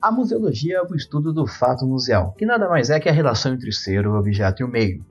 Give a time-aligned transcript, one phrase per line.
[0.00, 3.54] A museologia é o estudo do fato museal, que nada mais é que a relação
[3.54, 5.04] entre o ser, o objeto e o meio.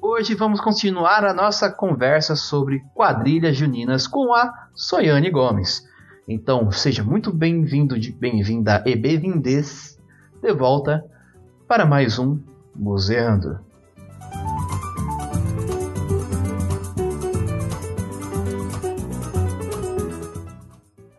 [0.00, 5.84] Hoje vamos continuar a nossa conversa sobre quadrilhas juninas com a Soiane Gomes.
[6.28, 9.96] Então, seja muito bem-vindo, bem-vinda e bem-vindes
[10.42, 11.04] de volta
[11.68, 12.40] para mais um
[12.74, 13.60] Museando.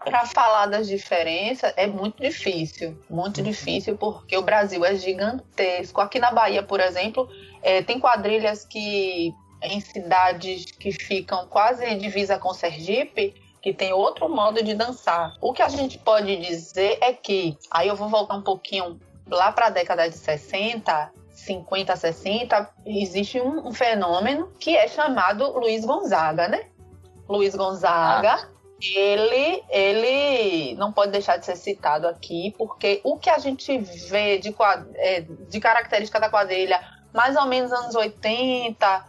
[0.03, 6.01] Para falar das diferenças é muito difícil, muito difícil porque o Brasil é gigantesco.
[6.01, 7.29] Aqui na Bahia, por exemplo,
[7.61, 9.33] é, tem quadrilhas que
[9.63, 15.35] em cidades que ficam quase divisa com Sergipe, que tem outro modo de dançar.
[15.41, 18.97] O que a gente pode dizer é que, aí eu vou voltar um pouquinho
[19.29, 25.51] lá para a década de 60, 50, 60, existe um, um, fenômeno que é chamado
[25.59, 26.63] Luiz Gonzaga, né?
[27.27, 28.47] Luiz Gonzaga, ah.
[28.81, 34.37] ele, ele não pode deixar de ser citado aqui, porque o que a gente vê
[34.37, 34.55] de,
[34.95, 36.79] é, de característica da quadrilha,
[37.13, 39.05] mais ou menos anos 80,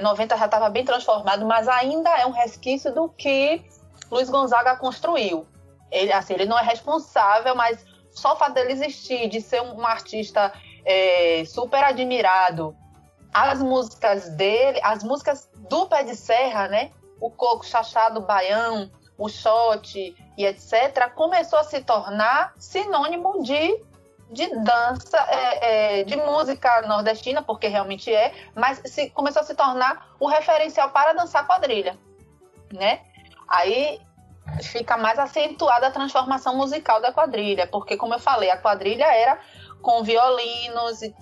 [0.00, 3.64] 90 é, já estava bem transformado, mas ainda é um resquício do que
[4.10, 5.46] Luiz Gonzaga construiu.
[5.90, 9.86] Ele, assim, ele não é responsável, mas só o fato dele existir, de ser um
[9.86, 10.52] artista
[10.84, 12.76] é, super admirado,
[13.32, 16.90] as músicas dele, as músicas do Pé de Serra, né?
[17.20, 23.82] O Coco Chachado Baião, o Shot e etc., começou a se tornar sinônimo de,
[24.30, 29.54] de dança, é, é, de música nordestina, porque realmente é, mas se, começou a se
[29.54, 31.98] tornar o referencial para dançar quadrilha,
[32.72, 33.00] né?
[33.48, 34.00] Aí
[34.62, 39.38] fica mais acentuada a transformação musical da quadrilha, porque como eu falei, a quadrilha era
[39.82, 41.14] com violinos e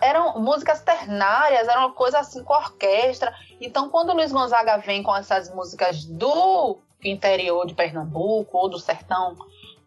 [0.00, 3.34] eram músicas ternárias, era uma coisa assim com orquestra.
[3.60, 8.78] Então, quando o Luiz Gonzaga vem com essas músicas do interior de Pernambuco ou do
[8.78, 9.36] sertão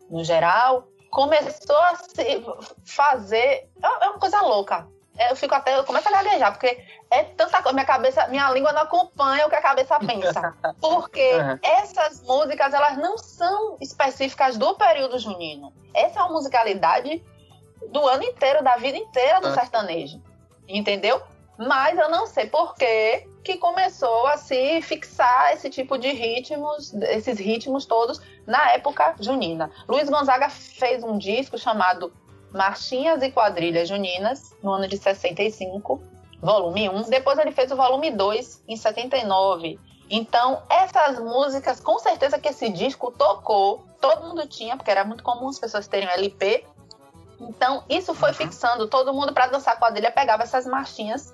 [0.09, 2.43] no geral, começou a se
[2.83, 3.69] fazer.
[3.81, 7.73] É uma coisa louca eu fico até, eu começo a gaguejar, porque é tanta coisa,
[7.73, 10.53] minha cabeça, minha língua não acompanha o que a cabeça pensa.
[10.81, 11.59] Porque uhum.
[11.61, 15.71] essas músicas, elas não são específicas do período junino.
[15.93, 17.23] Essa é uma musicalidade
[17.89, 20.21] do ano inteiro, da vida inteira do sertanejo.
[20.67, 21.21] Entendeu?
[21.57, 26.93] Mas eu não sei por que que começou a se fixar esse tipo de ritmos,
[26.95, 29.71] esses ritmos todos na época junina.
[29.87, 32.11] Luiz Gonzaga fez um disco chamado
[32.55, 36.01] Marchinhas e Quadrilhas Juninas, no ano de 65,
[36.41, 37.09] volume 1.
[37.09, 39.77] Depois ele fez o volume 2, em 79.
[40.09, 45.21] Então, essas músicas, com certeza que esse disco tocou, todo mundo tinha, porque era muito
[45.21, 46.65] comum as pessoas terem um LP.
[47.41, 48.35] Então, isso foi uhum.
[48.35, 51.33] fixando, todo mundo para dançar quadrilha pegava essas marchinhas.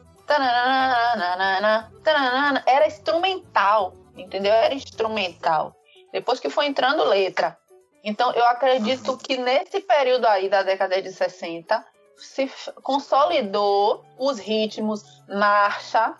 [2.65, 4.51] Era instrumental, entendeu?
[4.51, 5.75] Era instrumental.
[6.11, 7.57] Depois que foi entrando letra,
[8.03, 11.85] então, eu acredito que nesse período aí da década de 60
[12.17, 12.51] se
[12.81, 16.16] consolidou os ritmos marcha,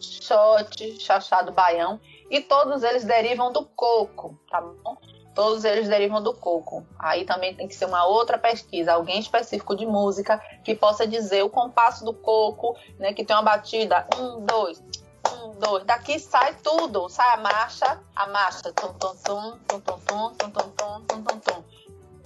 [0.00, 2.00] shot, chachado baião,
[2.30, 4.96] e todos eles derivam do coco, tá bom?
[5.34, 6.84] Todos eles derivam do coco.
[6.98, 11.42] Aí também tem que ser uma outra pesquisa, alguém específico de música que possa dizer
[11.42, 13.12] o compasso do coco, né?
[13.12, 14.82] Que tem uma batida um, dois,
[15.44, 15.84] um.
[15.84, 17.08] Daqui sai tudo.
[17.08, 18.72] Sai a marcha, a marcha.
[18.72, 21.64] Tum, tum, tum, tum, tum, tum, tum, tum, tum, tum, tum, tum.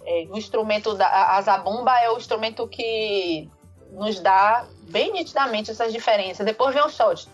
[0.07, 3.51] É, o instrumento da a zabumba é o instrumento que
[3.91, 6.45] nos dá bem nitidamente essas diferenças.
[6.45, 7.29] Depois vem o shot.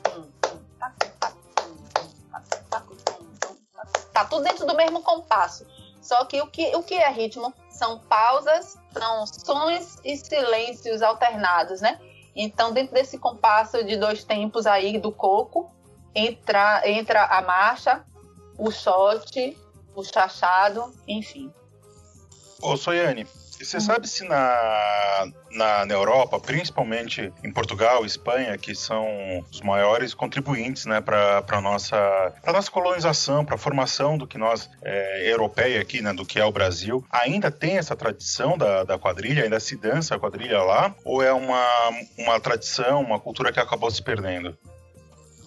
[4.12, 5.66] Tá tudo dentro do mesmo compasso.
[6.00, 7.52] Só que o que, o que é ritmo?
[7.68, 12.00] São pausas, são sons e silêncios alternados, né?
[12.34, 15.70] Então, dentro desse compasso de dois tempos aí do coco,
[16.14, 18.04] entra, entra a marcha,
[18.56, 19.56] o shot,
[19.94, 21.52] o chachado, enfim.
[22.62, 23.26] Ô, Soiane,
[23.64, 29.06] você sabe se na, na, na, Europa, principalmente em Portugal, Espanha, que são
[29.50, 34.70] os maiores contribuintes né, para a nossa, nossa colonização, para a formação do que nós,
[34.82, 38.98] é, europeia aqui, né, do que é o Brasil, ainda tem essa tradição da, da
[38.98, 40.94] quadrilha, ainda se dança a quadrilha lá?
[41.04, 41.66] Ou é uma,
[42.18, 44.56] uma tradição, uma cultura que acabou se perdendo?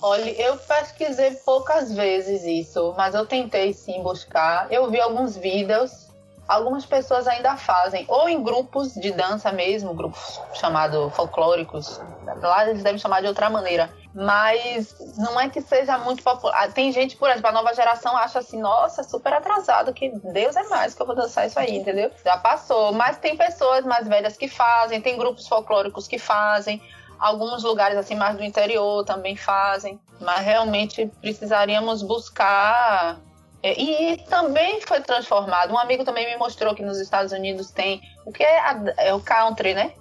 [0.01, 4.69] Olha, eu pesquisei poucas vezes isso, mas eu tentei sim buscar.
[4.69, 6.12] Eu vi alguns vídeos
[6.47, 11.99] algumas pessoas ainda fazem, ou em grupos de dança mesmo, grupos chamados folclóricos,
[12.41, 16.71] lá eles devem chamar de outra maneira, mas não é que seja muito popular.
[16.71, 20.63] Tem gente, por exemplo, a nova geração acha assim, nossa, super atrasado, que Deus é
[20.63, 22.11] mais que eu vou dançar isso aí, entendeu?
[22.23, 26.81] Já passou, mas tem pessoas mais velhas que fazem, tem grupos folclóricos que fazem,
[27.19, 33.17] alguns lugares assim mais do interior também fazem, mas realmente precisaríamos buscar
[33.63, 35.71] e também foi transformado.
[35.73, 39.13] Um amigo também me mostrou que nos Estados Unidos tem o que é, a, é
[39.13, 39.93] o country, né?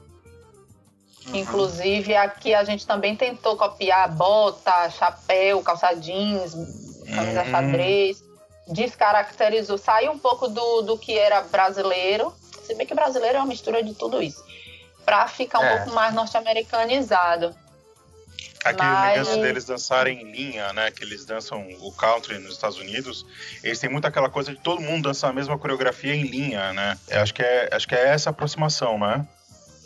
[1.28, 1.36] Uhum.
[1.36, 6.54] Inclusive aqui a gente também tentou copiar bota, chapéu, calça jeans,
[7.14, 7.50] camisa uhum.
[7.50, 8.24] xadrez,
[8.66, 13.46] descaracterizou, saiu um pouco do, do que era brasileiro, se bem que brasileiro é uma
[13.46, 14.44] mistura de tudo isso,
[15.04, 15.76] para ficar um é.
[15.76, 17.54] pouco mais norte-americanizado.
[18.64, 20.90] Aquele negócio deles dançarem em linha, né?
[20.90, 23.26] Que eles dançam o country nos Estados Unidos.
[23.62, 26.96] Eles têm muito aquela coisa de todo mundo dançar a mesma coreografia em linha, né?
[27.08, 29.26] Eu acho que é, acho que é essa aproximação, né?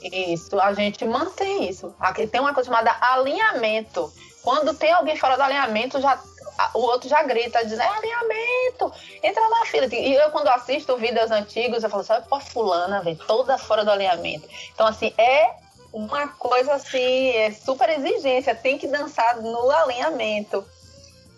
[0.02, 1.94] Isso, a gente mantém isso.
[1.98, 4.12] Aqui tem uma coisa chamada alinhamento.
[4.42, 6.20] Quando tem alguém fora do alinhamento, já
[6.74, 8.92] o outro já grita, diz, é alinhamento,
[9.22, 9.86] entra na fila.
[9.86, 13.90] E eu, quando assisto vídeos antigos, eu falo, sabe, pô, fulana, velho, toda fora do
[13.90, 14.48] alinhamento.
[14.72, 15.65] Então, assim, é
[15.96, 20.62] uma coisa assim, é super exigência, tem que dançar no alinhamento.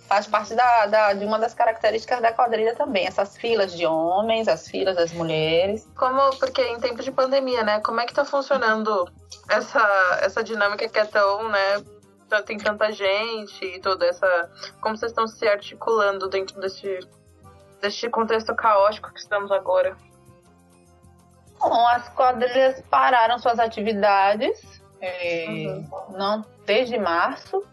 [0.08, 4.48] Faz parte da, da, de uma das características da quadrilha também, essas filas de homens,
[4.48, 5.86] as filas das mulheres.
[5.96, 7.78] Como, porque em tempos de pandemia, né?
[7.80, 9.08] Como é que tá funcionando
[9.48, 11.84] essa, essa dinâmica que é tão, né?
[12.44, 14.50] Tem tanta gente e toda essa.
[14.80, 16.98] Como vocês estão se articulando dentro desse,
[17.80, 19.96] desse contexto caótico que estamos agora?
[21.58, 24.60] Bom, as quadrilhas pararam suas atividades
[25.00, 25.86] é, uhum.
[26.16, 27.64] não desde março.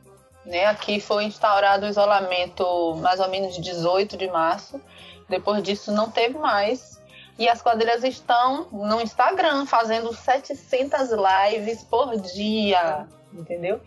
[0.46, 0.66] Né?
[0.66, 4.80] Aqui foi instaurado o isolamento mais ou menos 18 de março.
[5.28, 7.02] Depois disso não teve mais.
[7.38, 13.82] E as quadrilhas estão no Instagram fazendo 700 lives por dia, entendeu?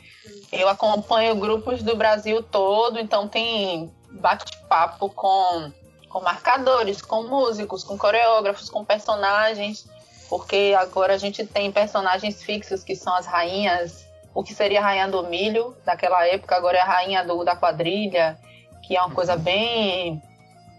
[0.53, 5.73] Eu acompanho grupos do Brasil todo, então tem bate-papo com
[6.09, 9.87] com marcadores, com músicos, com coreógrafos, com personagens,
[10.29, 14.83] porque agora a gente tem personagens fixos que são as rainhas, o que seria a
[14.83, 18.39] rainha do milho daquela época, agora é a rainha do, da quadrilha,
[18.83, 19.41] que é uma coisa uhum.
[19.41, 20.23] bem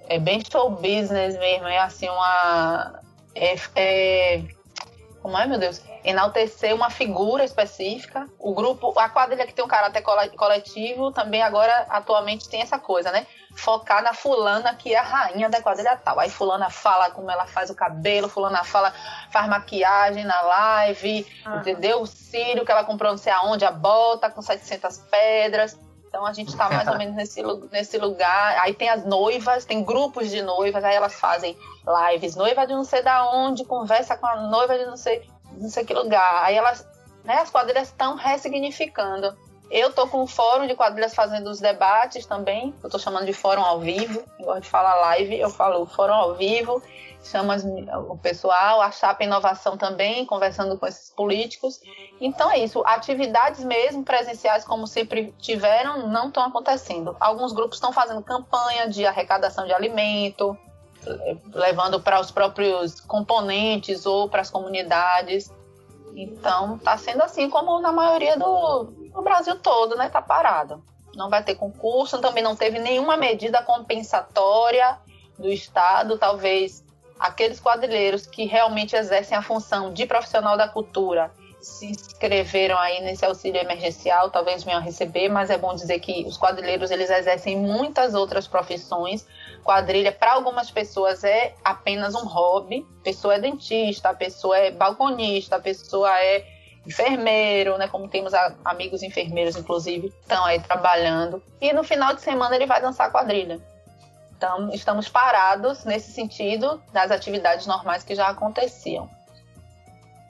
[0.08, 3.00] é bem show business mesmo, é assim uma
[3.36, 4.44] é, é
[5.22, 5.82] como é, meu Deus?
[6.04, 8.26] Enaltecer uma figura específica.
[8.40, 13.12] O grupo, a quadrilha que tem um caráter coletivo, também agora atualmente tem essa coisa,
[13.12, 13.28] né?
[13.56, 16.20] Focar na fulana que é a rainha da quadrilha tal.
[16.20, 18.94] Aí fulana fala como ela faz o cabelo, fulana fala,
[19.32, 21.58] faz maquiagem na live, uhum.
[21.58, 22.02] entendeu?
[22.02, 25.78] O cílio que ela comprou não sei aonde, a bota com 700 pedras.
[26.08, 27.42] Então a gente está mais ou menos nesse,
[27.72, 28.60] nesse lugar.
[28.60, 31.58] Aí tem as noivas, tem grupos de noivas, aí elas fazem
[32.12, 32.36] lives.
[32.36, 35.86] Noiva de não sei da onde, conversa com a noiva de não sei, não sei
[35.86, 36.44] que lugar.
[36.44, 36.86] Aí elas,
[37.24, 39.36] né, as quadrilhas estão ressignificando.
[39.70, 42.74] Eu tô com o fórum de quadrilhas fazendo os debates também.
[42.84, 44.24] Eu tô chamando de fórum ao vivo.
[44.40, 46.82] Eu gosto de falar live, eu falo fórum ao vivo
[47.24, 47.56] chama
[48.10, 51.82] o pessoal, a Chapa Inovação também, conversando com esses políticos.
[52.20, 57.16] Então é isso, atividades mesmo presenciais, como sempre tiveram, não estão acontecendo.
[57.20, 60.58] Alguns grupos estão fazendo campanha de arrecadação de alimento,
[61.54, 65.52] levando para os próprios componentes ou para as comunidades.
[66.16, 70.08] Então está sendo assim como na maioria do, do Brasil todo, né?
[70.08, 70.84] Está parado.
[71.16, 74.98] Não vai ter concurso, também não teve nenhuma medida compensatória
[75.38, 76.84] do Estado, talvez
[77.20, 83.26] aqueles quadrilheiros que realmente exercem a função de profissional da cultura se inscreveram aí nesse
[83.26, 87.58] auxílio emergencial, talvez venham a receber, mas é bom dizer que os quadrilheiros eles exercem
[87.58, 89.28] muitas outras profissões.
[89.64, 92.88] Quadrilha para algumas pessoas é apenas um hobby.
[93.02, 96.46] A pessoa é dentista, a pessoa é balconista, a pessoa é
[96.86, 97.88] enfermeiro, né?
[97.88, 98.34] Como temos
[98.64, 101.42] amigos enfermeiros, inclusive, estão aí trabalhando.
[101.62, 103.60] E no final de semana ele vai dançar quadrilha.
[104.36, 109.10] Então, estamos parados nesse sentido das atividades normais que já aconteciam.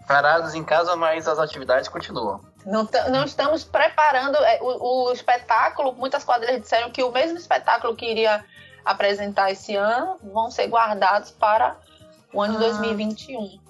[0.08, 2.42] Parados em casa, mas as atividades continuam.
[2.66, 5.94] Não, não estamos preparando é, o, o, espetáculo.
[5.94, 8.44] Muitas quadrilhas disseram que o mesmo espetáculo que iria
[8.84, 11.78] apresentar esse ano vão ser guardados para
[12.34, 12.60] o ano ah.
[12.62, 13.69] 2021.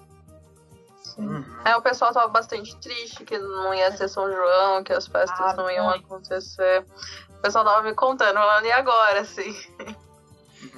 [1.20, 1.44] Uhum.
[1.66, 5.40] É, o pessoal estava bastante triste que não ia ser São João, que as festas
[5.40, 6.86] ah, não iam acontecer.
[7.30, 9.56] O pessoal estava me contando, falando, e agora, assim?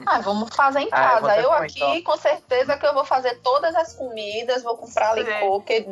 [0.06, 1.32] Ah, vamos fazer em casa.
[1.32, 5.60] Ah, eu, aqui, com certeza que eu vou fazer todas as comidas, vou comprar licor,
[5.60, 5.88] porque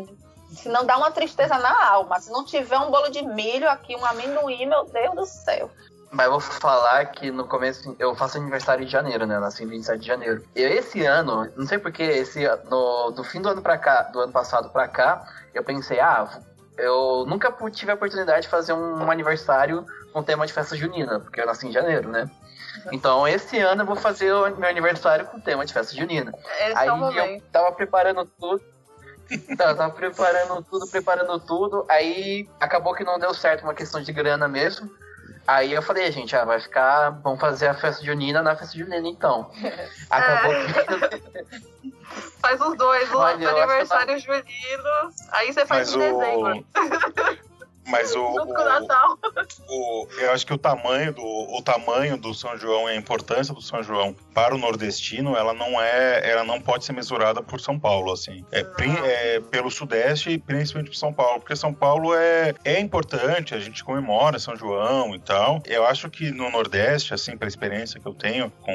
[0.55, 2.19] senão dá uma tristeza na alma.
[2.19, 5.71] Se não tiver um bolo de milho aqui, um amendoim, meu Deus do céu.
[6.11, 9.35] Mas eu vou falar que no começo eu faço aniversário de janeiro, né?
[9.35, 10.43] Eu nasci em 27 de janeiro.
[10.55, 14.19] E esse ano, não sei porquê, esse no do fim do ano para cá, do
[14.19, 15.23] ano passado para cá,
[15.53, 16.27] eu pensei, ah,
[16.77, 21.41] eu nunca tive a oportunidade de fazer um, aniversário com tema de festa junina, porque
[21.41, 22.29] eu nasci em janeiro, né?
[22.91, 26.33] Então, esse ano eu vou fazer o meu aniversário com tema de festa junina.
[26.59, 28.63] Esse Aí é eu tava preparando tudo.
[29.55, 31.85] Tá, tava preparando tudo, preparando tudo.
[31.87, 34.89] Aí acabou que não deu certo, uma questão de grana mesmo.
[35.49, 37.09] Aí eu falei, gente, ah, vai ficar.
[37.23, 39.49] Vamos fazer a festa junina na festa junina então.
[40.07, 41.89] Acabou que.
[42.39, 47.48] Faz os dois, o Olha, aniversário junino, aí você faz Mas em dezembro, o.
[47.89, 48.45] Mas o, o
[49.67, 53.53] o, eu acho que o tamanho do o tamanho do São João e a importância
[53.53, 57.59] do São João para o nordestino, ela não é, ela não pode ser mesurada por
[57.59, 58.45] São Paulo, assim.
[58.51, 62.79] É, pri- é pelo Sudeste e principalmente por São Paulo, porque São Paulo é, é
[62.79, 65.61] importante, a gente comemora São João e tal.
[65.65, 68.73] Eu acho que no Nordeste, assim, pela experiência que eu tenho com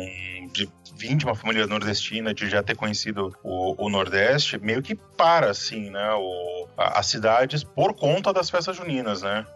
[0.52, 4.94] de vim de uma família nordestina, de já ter conhecido o, o Nordeste, meio que
[4.94, 9.46] para, assim, né, o, a- as cidades por conta das festas juninas, né?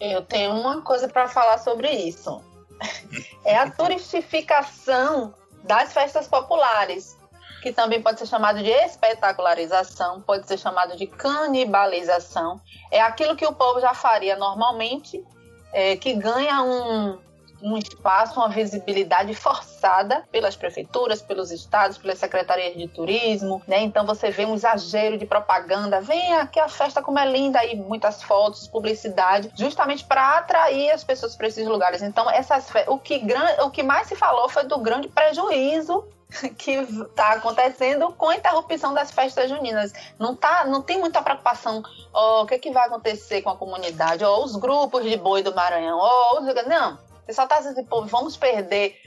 [0.00, 2.42] Eu tenho uma coisa para falar sobre isso.
[3.44, 5.34] É a turistificação
[5.64, 7.16] das festas populares,
[7.60, 12.60] que também pode ser chamado de espetacularização, pode ser chamado de canibalização.
[12.90, 15.24] É aquilo que o povo já faria normalmente,
[15.72, 17.18] é, que ganha um,
[17.62, 23.80] um espaço, uma visibilidade forçada pelas prefeituras, pelos estados, pelas secretarias de turismo, né?
[23.80, 27.76] Então você vê um exagero de propaganda, vem aqui a festa como é linda aí
[27.76, 32.02] muitas fotos, publicidade, justamente para atrair as pessoas para esses lugares.
[32.02, 33.22] Então essas o que
[33.60, 36.04] o que mais se falou foi do grande prejuízo
[36.58, 39.92] que está acontecendo com a interrupção das festas juninas.
[40.18, 44.24] Não, tá, não tem muita preocupação, ó, o que, que vai acontecer com a comunidade,
[44.24, 48.04] ou os grupos de boi do Maranhão, ou os- não, você só está dizendo, pô,
[48.04, 49.00] vamos perder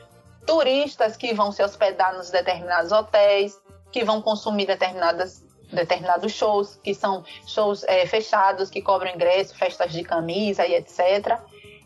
[0.45, 3.60] turistas que vão se hospedar nos determinados hotéis,
[3.91, 9.91] que vão consumir determinadas determinados shows, que são shows é, fechados, que cobram ingresso, festas
[9.91, 11.39] de camisa e etc.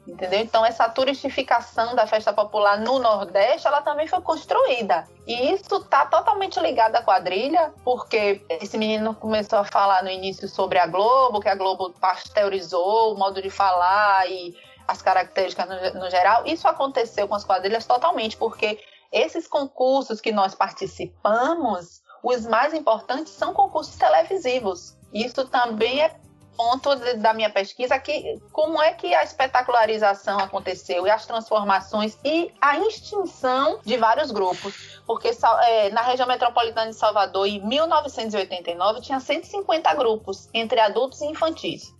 [0.07, 0.39] Entendeu?
[0.39, 5.07] Então, essa turistificação da festa popular no Nordeste, ela também foi construída.
[5.27, 10.47] E isso está totalmente ligado à quadrilha, porque esse menino começou a falar no início
[10.47, 14.55] sobre a Globo, que a Globo pasteurizou o modo de falar e
[14.89, 16.45] as características no, no geral.
[16.45, 18.79] Isso aconteceu com as quadrilhas totalmente, porque
[19.11, 24.97] esses concursos que nós participamos, os mais importantes são concursos televisivos.
[25.13, 26.15] Isso também é
[26.57, 32.17] ponto de- da minha pesquisa que como é que a espetacularização aconteceu e as transformações
[32.25, 34.99] e a extinção de vários grupos.
[35.05, 35.29] Porque
[35.63, 41.95] é, na região metropolitana de Salvador, em 1989, tinha 150 grupos, entre adultos e infantis.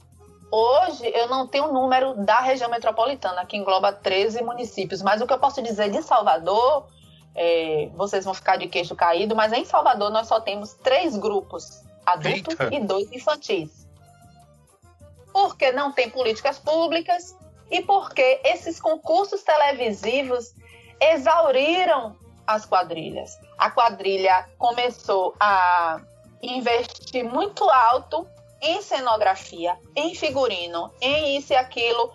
[0.51, 5.27] Hoje eu não tenho o número da região metropolitana, que engloba 13 municípios, mas o
[5.27, 6.87] que eu posso dizer de Salvador,
[7.35, 11.83] é, vocês vão ficar de queixo caído, mas em Salvador nós só temos três grupos,
[12.05, 12.75] adultos Eita.
[12.75, 13.87] e dois infantis.
[15.31, 17.35] Porque não tem políticas públicas
[17.69, 20.55] e porque esses concursos televisivos
[20.99, 22.15] exauriram
[22.47, 23.37] as quadrilhas.
[23.55, 26.01] A quadrilha começou a
[26.41, 28.27] investir muito alto
[28.61, 32.11] em cenografia, em figurino, em isso e aquilo.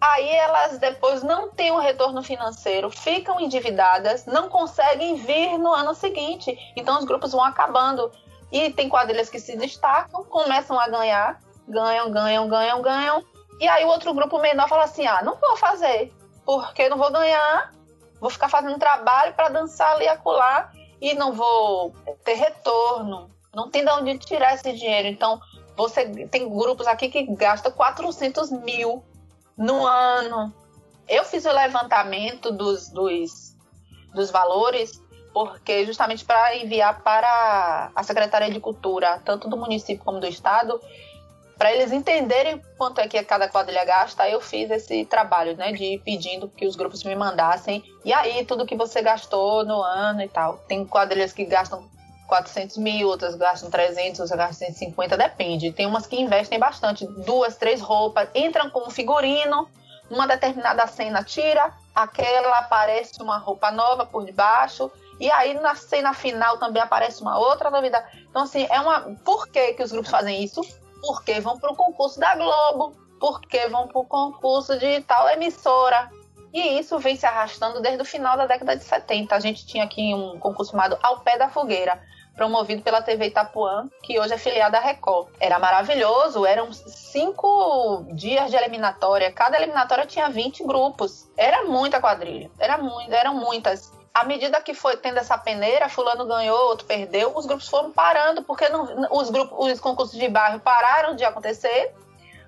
[0.00, 5.94] Aí elas depois não têm um retorno financeiro, ficam endividadas, não conseguem vir no ano
[5.94, 6.58] seguinte.
[6.76, 8.10] Então os grupos vão acabando.
[8.50, 13.24] E tem quadrilhas que se destacam, começam a ganhar, ganham, ganham, ganham, ganham.
[13.60, 16.12] E aí o outro grupo menor fala assim: ah, não vou fazer,
[16.44, 17.72] porque não vou ganhar,
[18.20, 20.70] vou ficar fazendo trabalho para dançar ali e acolá
[21.00, 21.94] e não vou
[22.24, 23.30] ter retorno.
[23.54, 25.08] Não tem de onde tirar esse dinheiro.
[25.08, 25.40] Então,
[25.76, 29.02] você tem grupos aqui que gastam 400 mil
[29.56, 30.52] no ano.
[31.08, 33.56] Eu fiz o levantamento dos, dos,
[34.14, 35.02] dos valores
[35.32, 40.80] porque justamente para enviar para a Secretaria de Cultura, tanto do município como do estado,
[41.56, 45.84] para eles entenderem quanto é que cada quadrilha gasta, eu fiz esse trabalho, né, de
[45.84, 50.22] ir pedindo que os grupos me mandassem, e aí tudo que você gastou no ano
[50.22, 50.58] e tal.
[50.68, 51.88] Tem quadrilhas que gastam
[52.32, 55.70] 400 mil, outras gastam 300, outras gastam 150, depende.
[55.70, 59.68] Tem umas que investem bastante, duas, três roupas, entram com um figurino,
[60.08, 66.14] numa determinada cena tira, aquela aparece uma roupa nova por debaixo, e aí na cena
[66.14, 68.26] final também aparece uma outra novidade.
[68.30, 69.14] Então, assim, é uma.
[69.22, 70.62] Por que, que os grupos fazem isso?
[71.02, 76.10] Porque vão para o concurso da Globo, porque vão para o concurso de tal emissora.
[76.50, 79.34] E isso vem se arrastando desde o final da década de 70.
[79.34, 82.00] A gente tinha aqui um concurso chamado Ao Pé da Fogueira.
[82.34, 85.28] Promovido pela TV Itapuã, que hoje é filiada à Record.
[85.38, 91.28] Era maravilhoso, eram cinco dias de eliminatória, cada eliminatória tinha 20 grupos.
[91.36, 93.92] Era muita quadrilha, era muito, eram muitas.
[94.14, 98.42] À medida que foi tendo essa peneira, fulano ganhou, outro perdeu, os grupos foram parando,
[98.42, 101.94] porque não, os, grupos, os concursos de bairro pararam de acontecer.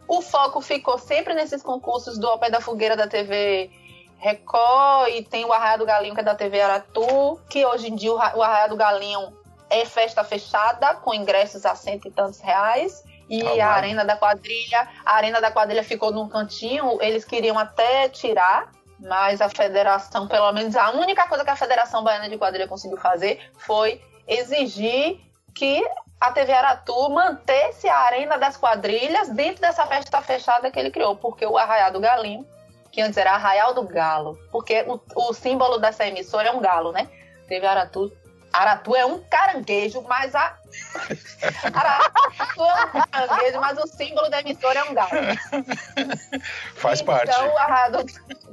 [0.07, 3.71] O foco ficou sempre nesses concursos do Ao Pé da Fogueira da TV
[4.19, 7.95] Record e tem o Arraia do Galinho, que é da TV Aratu, que hoje em
[7.95, 9.33] dia o Arraia do Galinho
[9.75, 13.05] é festa fechada, com ingressos a cento e tantos reais.
[13.29, 18.09] E a Arena da Quadrilha, a Arena da Quadrilha ficou num cantinho, eles queriam até
[18.09, 22.69] tirar, mas a federação, pelo menos a única coisa que a Federação Baiana de Quadrilha
[22.69, 25.21] conseguiu fazer foi exigir
[25.55, 25.83] que
[26.21, 31.17] a TV Aratu mantesse a Arena das Quadrilhas dentro dessa festa fechada que ele criou,
[31.17, 32.47] porque o Arraial do Galinho,
[32.93, 36.93] que antes era Arraial do Galo, porque o, o símbolo dessa emissora é um galo,
[36.93, 37.09] né?
[37.49, 38.13] TV Aratu
[38.55, 40.57] Aratu é um caranguejo, mas a.
[41.75, 45.11] Aratu é um caranguejo, mas o símbolo da emissora é um galo.
[46.77, 47.31] Faz então, parte.
[47.31, 48.07] Então, Aratu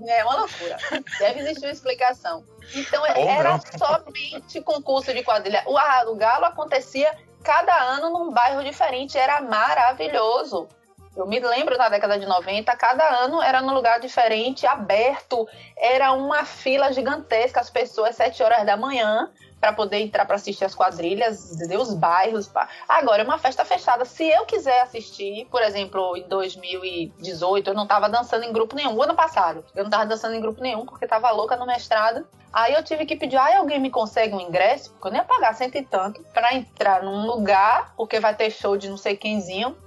[0.08, 0.77] é uma loucura.
[1.20, 2.43] Deve existir uma explicação.
[2.74, 3.62] Então, Ou era não.
[3.77, 5.63] somente concurso de quadrilha.
[5.67, 10.67] O Arrado Galo acontecia cada ano num bairro diferente, era maravilhoso.
[11.15, 16.13] Eu me lembro na década de 90, cada ano era num lugar diferente, aberto, era
[16.13, 19.29] uma fila gigantesca, as pessoas, sete horas da manhã,
[19.61, 22.47] para poder entrar para assistir as quadrilhas, os bairros.
[22.47, 22.67] Pra...
[22.89, 24.03] Agora é uma festa fechada.
[24.03, 28.95] Se eu quiser assistir, por exemplo, em 2018, eu não estava dançando em grupo nenhum.
[28.95, 32.27] O ano passado, eu não estava dançando em grupo nenhum porque estava louca no mestrado.
[32.51, 34.91] Aí eu tive que pedir, ai, alguém me consegue um ingresso?
[34.93, 38.49] Porque eu nem ia pagar cento e tanto para entrar num lugar, porque vai ter
[38.49, 39.77] show de não sei quemzinho,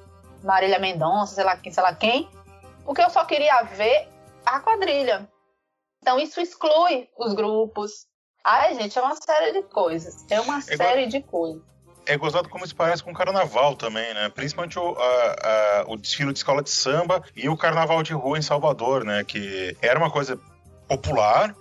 [0.42, 2.30] Marília Mendonça, sei lá quem, sei lá quem,
[2.84, 4.08] porque eu só queria ver
[4.46, 5.28] a quadrilha.
[6.00, 8.06] Então isso exclui os grupos,
[8.44, 10.26] Ai, gente, é uma série de coisas.
[10.28, 11.62] É uma é série de coisas.
[12.06, 14.28] É gozado como isso parece com o carnaval também, né?
[14.28, 18.38] Principalmente o, a, a, o desfile de escola de samba e o carnaval de rua
[18.38, 19.24] em Salvador, né?
[19.24, 20.38] Que era uma coisa
[20.86, 21.56] popular,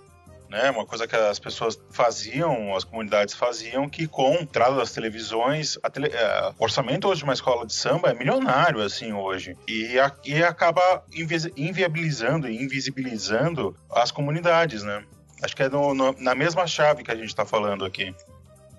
[0.50, 0.70] né?
[0.70, 5.78] Uma coisa que as pessoas faziam, as comunidades faziam, que com a entrada das televisões,
[5.90, 9.56] tele, é, o orçamento hoje de uma escola de samba é milionário, assim, hoje.
[9.66, 15.02] E, a, e acaba invi inviabilizando e invisibilizando as comunidades, né?
[15.44, 18.16] Acho que é no, no, na mesma chave que a gente está falando aqui.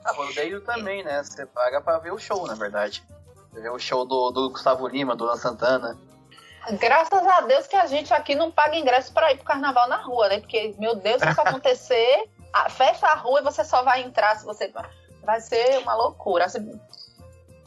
[0.04, 1.22] Ah, rodeio também, né?
[1.22, 3.04] Você paga para ver o show, na verdade.
[3.52, 5.96] Você vê o show do, do Gustavo Lima, do Luan Santana.
[6.80, 9.98] Graças a Deus que a gente aqui não paga ingresso para ir pro carnaval na
[9.98, 10.40] rua, né?
[10.40, 14.36] Porque, meu Deus, se isso acontecer, a, fecha a rua e você só vai entrar
[14.36, 14.74] se você.
[15.22, 16.48] Vai ser uma loucura.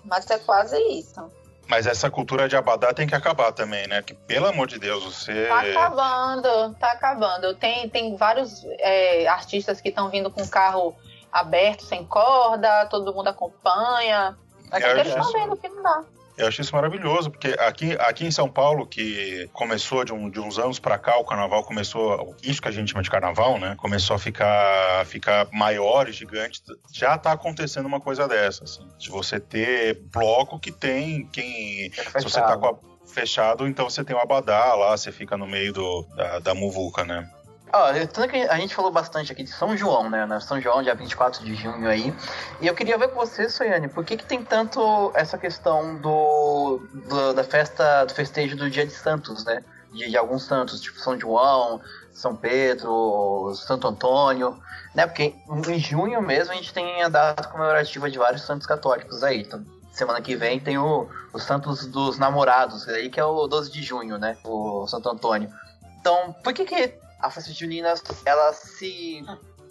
[0.04, 1.30] Mas é quase isso.
[1.68, 4.02] Mas essa cultura de abadá tem que acabar também, né?
[4.02, 5.46] Que, pelo amor de Deus, você.
[5.46, 7.54] Tá acabando, tá acabando.
[7.54, 10.96] Tem, tem vários é, artistas que estão vindo com carro
[11.31, 14.37] aberto, sem corda, todo mundo acompanha.
[14.70, 16.04] Mas é, eles estão vendo que não dá.
[16.38, 20.38] Eu achei isso maravilhoso, porque aqui, aqui em São Paulo, que começou de, um, de
[20.38, 23.74] uns anos para cá, o carnaval começou, isso que a gente chama de carnaval, né?
[23.77, 26.62] Começou a ficar, ficar maior e gigante.
[26.92, 31.90] Já tá acontecendo uma coisa dessa, assim, de você ter bloco que tem quem.
[32.14, 35.37] É se você tá com a, fechado, então você tem o abadá lá, você fica
[35.37, 37.29] no meio do, da, da muvuca, né?
[37.72, 40.26] Ó, tanto que a gente falou bastante aqui de São João, né?
[40.40, 42.14] São João, dia 24 de junho aí.
[42.61, 46.81] E eu queria ver com você, Soiane, por que, que tem tanto essa questão do,
[47.09, 49.62] do, da festa, do festejo do dia de Santos, né?
[49.92, 51.81] De, de, alguns santos, tipo São João,
[52.12, 54.59] São Pedro, Santo Antônio,
[54.94, 55.07] né?
[55.07, 59.42] Porque em junho mesmo a gente tem a data comemorativa de vários santos católicos aí.
[59.42, 63.70] Então, semana que vem tem o, o Santos dos Namorados, aí que é o 12
[63.70, 64.38] de junho, né?
[64.44, 65.52] O Santo Antônio.
[66.00, 69.24] Então, por que que a festa junina ela se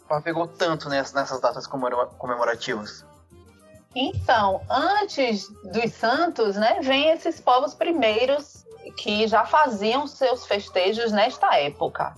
[0.10, 3.06] apegou tanto nessas, nessas datas comemorativas?
[3.96, 8.66] Então, antes dos santos, né, vem esses povos primeiros
[8.98, 12.16] que já faziam seus festejos nesta época.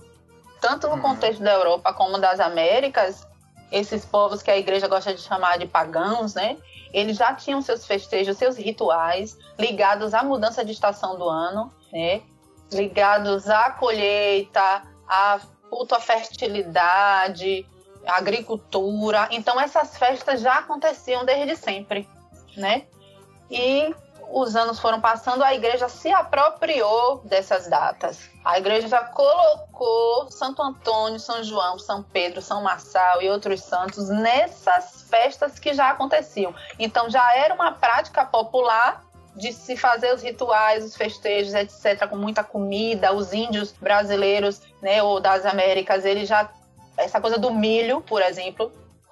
[0.60, 1.00] Tanto no uhum.
[1.00, 3.26] contexto da Europa como das Américas,
[3.72, 6.58] esses povos que a igreja gosta de chamar de pagãos, né?
[6.92, 12.20] Eles já tinham seus festejos, seus rituais ligados à mudança de estação do ano, né?
[12.72, 17.66] Ligados à colheita, a culto à fertilidade,
[18.06, 19.28] a agricultura.
[19.32, 22.08] Então essas festas já aconteciam desde sempre,
[22.56, 22.86] né?
[23.50, 23.92] E
[24.32, 28.30] os anos foram passando, a igreja se apropriou dessas datas.
[28.44, 34.08] A igreja já colocou Santo Antônio, São João, São Pedro, São Marçal e outros santos
[34.08, 36.54] nessas festas que já aconteciam.
[36.78, 39.04] Então já era uma prática popular
[39.36, 43.12] de se fazer os rituais, os festejos, etc., com muita comida.
[43.12, 46.50] Os índios brasileiros, né, ou das Américas, eles já.
[46.96, 48.70] Essa coisa do milho, por exemplo,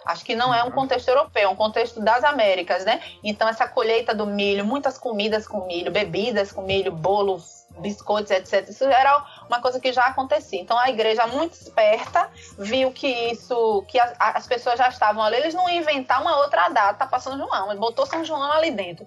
[0.08, 0.72] Acho que não é um uhum.
[0.72, 2.98] contexto europeu, é um contexto das Américas, né?
[3.22, 8.68] Então, essa colheita do milho, muitas comidas com milho, bebidas com milho, bolos, biscoitos, etc.
[8.70, 10.60] Isso era uma coisa que já acontecia.
[10.60, 15.36] Então, a igreja, muito esperta, viu que isso, que as, as pessoas já estavam ali,
[15.36, 19.06] eles não iam inventar uma outra data para São João, botou São João ali dentro.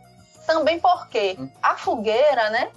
[0.52, 2.72] Também porque a fogueira, né?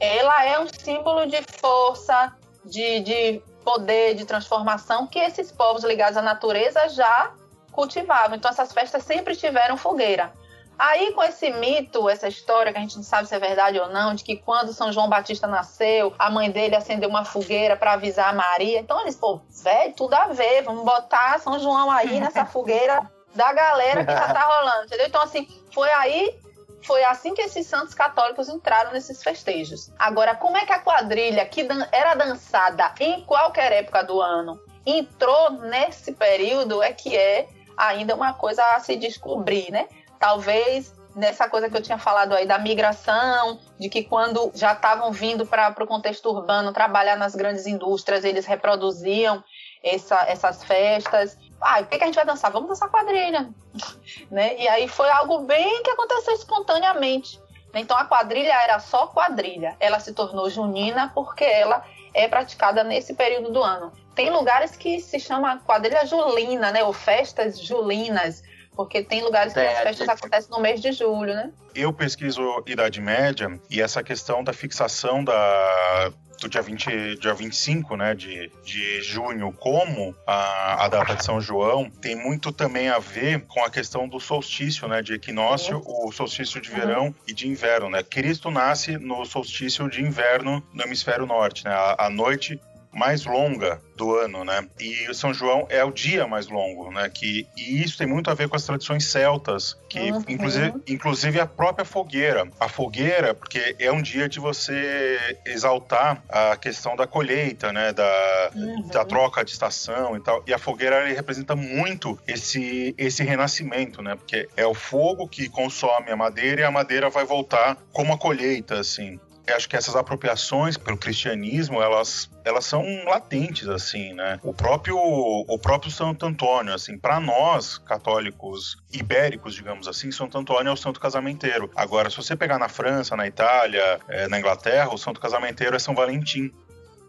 [0.00, 2.32] Ela é um símbolo de força,
[2.64, 7.30] de, de poder, de transformação que esses povos ligados à natureza já
[7.72, 8.36] cultivavam.
[8.36, 10.32] Então, essas festas sempre tiveram fogueira.
[10.78, 13.90] Aí, com esse mito, essa história que a gente não sabe se é verdade ou
[13.90, 17.92] não, de que quando São João Batista nasceu, a mãe dele acendeu uma fogueira para
[17.92, 18.80] avisar a Maria.
[18.80, 23.52] Então, eles, pô, velho, tudo a ver, vamos botar São João aí nessa fogueira da
[23.52, 25.06] galera que já tá rolando, entendeu?
[25.06, 26.40] Então, assim, foi aí
[26.84, 29.90] foi assim que esses santos católicos entraram nesses festejos.
[29.98, 35.50] Agora, como é que a quadrilha, que era dançada em qualquer época do ano, entrou
[35.50, 39.88] nesse período, é que é ainda uma coisa a se descobrir, né?
[40.18, 45.12] Talvez nessa coisa que eu tinha falado aí da migração, de que quando já estavam
[45.12, 49.42] vindo para o contexto urbano trabalhar nas grandes indústrias, eles reproduziam
[49.82, 52.50] essa, essas festas ah, o que, que a gente vai dançar?
[52.50, 53.48] Vamos dançar quadrilha.
[54.30, 54.56] né?
[54.56, 57.40] E aí foi algo bem que aconteceu espontaneamente.
[57.74, 59.76] Então a quadrilha era só quadrilha.
[59.80, 63.92] Ela se tornou junina porque ela é praticada nesse período do ano.
[64.14, 66.84] Tem lugares que se chama quadrilha julina, né?
[66.84, 68.44] Ou festas julinas.
[68.76, 71.50] Porque tem lugares que as festas acontecem no mês de julho, né?
[71.74, 77.96] Eu pesquiso Idade Média e essa questão da fixação da, do dia, 20, dia 25
[77.96, 82.98] né, de, de junho como a, a data de São João tem muito também a
[82.98, 87.14] ver com a questão do solstício, né, de equinócio, o solstício de verão uhum.
[87.26, 88.02] e de inverno, né?
[88.02, 91.72] Cristo nasce no solstício de inverno no hemisfério norte, né?
[91.72, 92.60] A, a noite
[92.94, 94.66] mais longa do ano, né?
[94.78, 97.08] E o São João é o dia mais longo, né?
[97.08, 100.24] Que, e isso tem muito a ver com as tradições celtas, que uhum.
[100.28, 102.48] inclusive, inclusive a própria fogueira.
[102.58, 107.92] A fogueira, porque é um dia de você exaltar a questão da colheita, né?
[107.92, 108.88] Da, uhum.
[108.88, 110.42] da troca de estação e tal.
[110.46, 114.14] E a fogueira representa muito esse, esse renascimento, né?
[114.14, 118.18] Porque é o fogo que consome a madeira e a madeira vai voltar como a
[118.18, 119.18] colheita, assim
[119.52, 124.40] acho que essas apropriações pelo cristianismo, elas, elas são latentes, assim, né?
[124.42, 130.70] O próprio, o próprio Santo Antônio, assim, para nós, católicos ibéricos, digamos assim, Santo Antônio
[130.70, 131.70] é o santo casamenteiro.
[131.76, 135.78] Agora, se você pegar na França, na Itália, é, na Inglaterra, o santo casamenteiro é
[135.78, 136.52] São Valentim.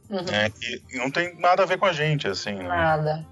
[0.09, 0.23] Uhum.
[0.23, 0.51] Né?
[0.61, 2.53] E, não tem nada a ver com a gente, assim.
[2.53, 2.67] Né?
[2.67, 3.25] Nada.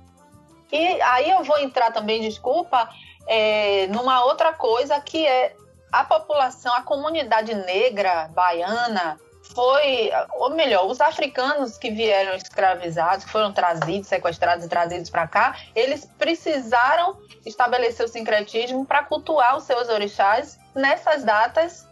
[0.72, 2.90] E aí eu vou entrar também, desculpa,
[3.28, 5.56] é, numa outra coisa que é
[5.94, 9.20] a população, a comunidade negra baiana
[9.54, 15.56] foi, ou melhor, os africanos que vieram escravizados, foram trazidos, sequestrados e trazidos para cá,
[15.76, 21.88] eles precisaram estabelecer o sincretismo para cultuar os seus orixás nessas datas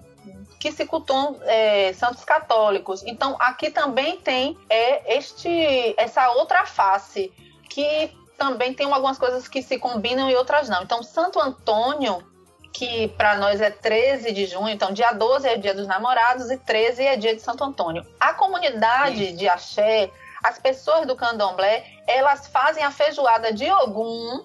[0.59, 3.03] que se cultuam é, santos católicos.
[3.05, 7.31] Então, aqui também tem é, este, essa outra face
[7.69, 10.81] que também tem algumas coisas que se combinam e outras não.
[10.81, 12.30] Então, Santo Antônio
[12.73, 16.57] que para nós é 13 de junho, então dia 12 é dia dos namorados e
[16.57, 18.05] 13 é dia de Santo Antônio.
[18.19, 19.37] A comunidade Isso.
[19.37, 20.09] de Axé,
[20.43, 24.43] as pessoas do Candomblé, elas fazem a feijoada de Ogum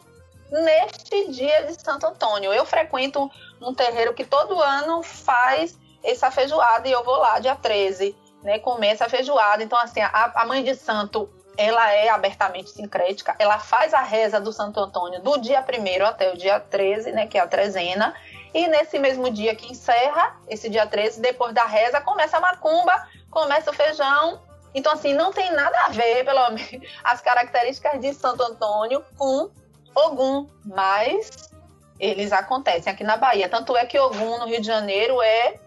[0.50, 2.52] neste dia de Santo Antônio.
[2.52, 7.56] Eu frequento um terreiro que todo ano faz essa feijoada e eu vou lá dia
[7.56, 9.62] 13, né, comer essa feijoada.
[9.62, 14.40] Então assim, a, a mãe de santo ela é abertamente sincrética, ela faz a reza
[14.40, 18.14] do Santo Antônio do dia 1 até o dia 13, né, que é a trezena,
[18.56, 23.06] e nesse mesmo dia que encerra, esse dia 13, depois da reza, começa a macumba,
[23.30, 24.40] começa o feijão.
[24.74, 26.70] Então, assim, não tem nada a ver, pelo menos,
[27.04, 29.50] as características de Santo Antônio com
[29.94, 31.50] Ogum, mas
[31.98, 33.48] eles acontecem aqui na Bahia.
[33.48, 35.58] Tanto é que Ogum, no Rio de Janeiro, é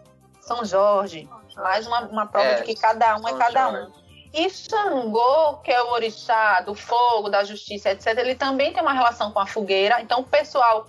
[0.42, 1.30] São Jorge.
[1.56, 3.88] Mais uma, uma prova é, de que cada um é cada Jorge.
[3.88, 4.09] um.
[4.34, 8.94] E Xangô, que é o orixá do fogo, da justiça, etc., ele também tem uma
[8.94, 10.02] relação com a fogueira.
[10.02, 10.88] Então, pessoal,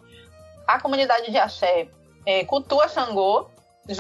[0.67, 1.89] a comunidade de Axé,
[2.27, 3.49] é, cultua Xangô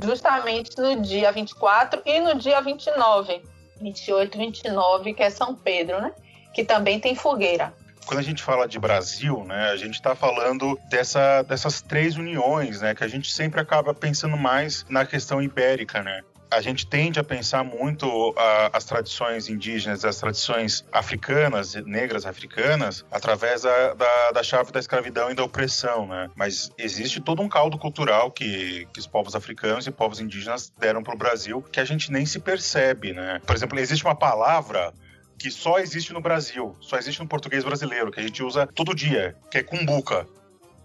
[0.05, 3.43] justamente no dia 24 e no dia 29,
[3.81, 6.13] 28 e 29, que é São Pedro, né?
[6.55, 7.73] Que também tem fogueira
[8.11, 12.81] quando a gente fala de Brasil, né, a gente está falando dessa, dessas três uniões,
[12.81, 16.21] né, que a gente sempre acaba pensando mais na questão ibérica, né?
[16.51, 23.05] A gente tende a pensar muito a, as tradições indígenas, as tradições africanas, negras africanas,
[23.11, 26.29] através da, da, da, chave da escravidão e da opressão, né?
[26.35, 31.03] Mas existe todo um caldo cultural que, que os povos africanos e povos indígenas deram
[31.03, 33.41] para o Brasil que a gente nem se percebe, né?
[33.47, 34.93] Por exemplo, existe uma palavra
[35.39, 38.95] que só existe no Brasil, só existe no português brasileiro, que a gente usa todo
[38.95, 40.27] dia, que é cumbuca.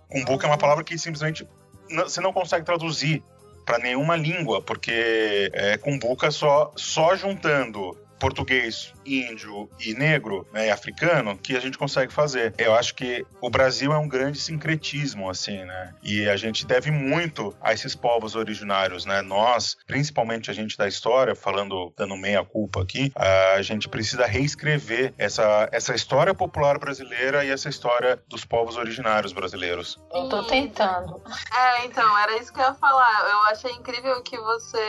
[0.10, 1.46] Cumbuca é uma palavra que simplesmente
[1.90, 3.24] você não consegue traduzir
[3.66, 10.72] para nenhuma língua, porque é cumbuca só, só juntando português, índio e negro, né, e
[10.72, 12.56] africano, que a gente consegue fazer.
[12.58, 15.94] Eu acho que o Brasil é um grande sincretismo, assim, né?
[16.02, 19.22] E a gente deve muito a esses povos originários, né?
[19.22, 25.14] Nós, principalmente a gente da história, falando, dando meia culpa aqui, a gente precisa reescrever
[25.20, 30.00] essa, essa história popular brasileira e essa história dos povos originários brasileiros.
[30.12, 31.22] Eu tô tentando.
[31.56, 33.30] É, então, era isso que eu ia falar.
[33.30, 34.80] Eu achei incrível que você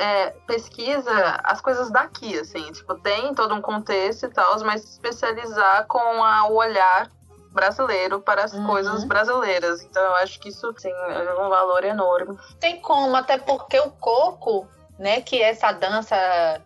[0.00, 1.12] é, pesquisa
[1.44, 6.48] as coisas daqui, assim, tipo, tem todo um contexto e tal, mas especializar com a,
[6.48, 7.10] o olhar
[7.52, 8.66] brasileiro para as uhum.
[8.66, 9.82] coisas brasileiras.
[9.82, 12.38] Então eu acho que isso sim é um valor enorme.
[12.58, 14.66] Tem como, até porque o coco,
[14.98, 16.16] né, que é essa dança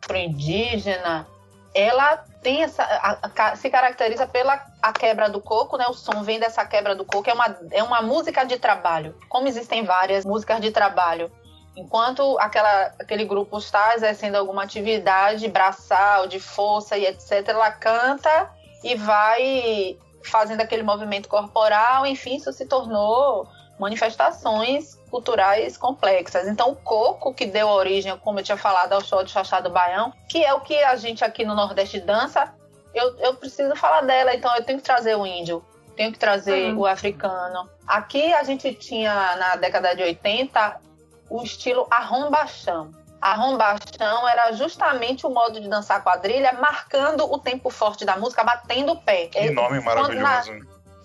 [0.00, 1.26] pro indígena,
[1.74, 5.86] ela tem essa a, a, se caracteriza pela a quebra do coco, né?
[5.88, 9.16] O som vem dessa quebra do coco, é uma, é uma música de trabalho.
[9.28, 11.32] Como existem várias músicas de trabalho
[11.76, 18.50] Enquanto aquela, aquele grupo está exercendo alguma atividade braçal, de força e etc., ela canta
[18.82, 26.46] e vai fazendo aquele movimento corporal, enfim, isso se tornou manifestações culturais complexas.
[26.46, 29.70] Então, o coco, que deu origem, como eu tinha falado, ao show de Chachá do
[29.70, 32.54] Baião, que é o que a gente aqui no Nordeste dança,
[32.94, 35.64] eu, eu preciso falar dela, então eu tenho que trazer o índio,
[35.96, 36.80] tenho que trazer uhum.
[36.80, 37.68] o africano.
[37.86, 40.80] Aqui a gente tinha, na década de 80,
[41.28, 42.90] o estilo arrombachão.
[43.20, 48.92] Arrombachão era justamente o modo de dançar quadrilha, marcando o tempo forte da música, batendo
[48.92, 49.28] o pé.
[49.28, 50.20] Que é, nome maravilhoso.
[50.20, 50.42] Na,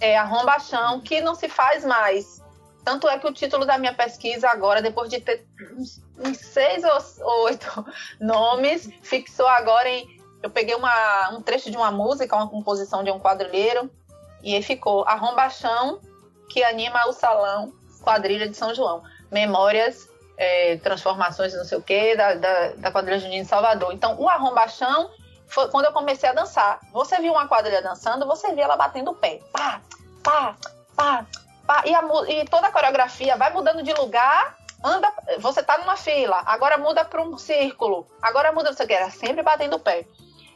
[0.01, 2.43] é, arrombachão, que não se faz mais.
[2.83, 5.45] Tanto é que o título da minha pesquisa agora, depois de ter
[5.77, 6.83] uns, uns seis
[7.21, 7.85] ou oito
[8.19, 10.19] nomes, fixou agora em...
[10.43, 13.89] Eu peguei uma, um trecho de uma música, uma composição de um quadrilheiro,
[14.41, 15.99] e aí ficou Arrombachão,
[16.49, 19.03] que anima o salão quadrilha de São João.
[19.29, 20.08] Memórias
[20.39, 23.91] é, transformações, não sei o quê, da, da, da quadrilha junina de Salvador.
[23.93, 25.11] Então, o arrombachão
[25.47, 26.79] foi quando eu comecei a dançar.
[26.93, 29.41] Você viu uma quadrilha dançando, você via ela batendo o pé.
[29.51, 29.81] Pá,
[30.23, 30.55] pá,
[30.95, 31.25] pá,
[31.67, 31.83] pá.
[31.85, 36.41] E, a, e toda a coreografia vai mudando de lugar anda, você tá numa fila,
[36.45, 40.05] agora muda para um círculo, agora muda, você quer, sempre batendo o pé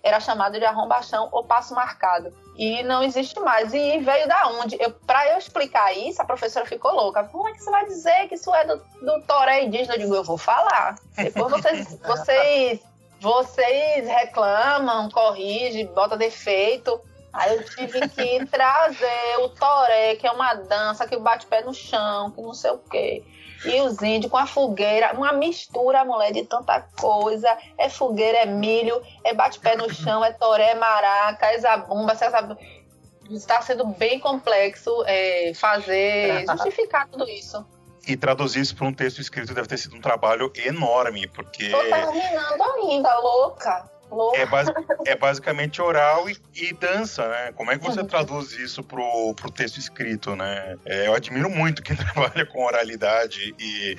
[0.04, 2.34] era chamado de arrombação ou passo marcado.
[2.58, 3.74] E não existe mais.
[3.74, 4.78] E veio da onde?
[5.08, 7.24] Para eu explicar isso, a professora ficou louca.
[7.24, 9.96] Como é que você vai dizer que isso é do, do toré indígena?
[9.96, 10.96] Eu digo, eu vou falar.
[11.16, 12.82] Depois vocês, vocês,
[13.20, 17.00] vocês reclamam, corrigem, bota defeito.
[17.32, 21.74] Aí eu tive que trazer o toré, que é uma dança que bate pé no
[21.74, 23.24] chão, que não sei o quê.
[23.66, 27.48] E os índios com a fogueira, uma mistura, mulher, de tanta coisa.
[27.78, 33.34] É fogueira, é milho, é bate-pé no chão, é toré, é maraca, é zabumba, é
[33.34, 37.66] Está sendo bem complexo é, fazer, justificar tudo isso.
[38.06, 41.70] E traduzir isso para um texto escrito deve ter sido um trabalho enorme, porque.
[41.70, 43.90] Tô terminando ainda, louca.
[44.36, 47.52] É, é, basicamente oral e, e, dança, né?
[47.54, 50.78] Como é que você traduz isso pro, pro texto escrito, né?
[50.86, 53.98] É, eu admiro muito quem trabalha com oralidade e,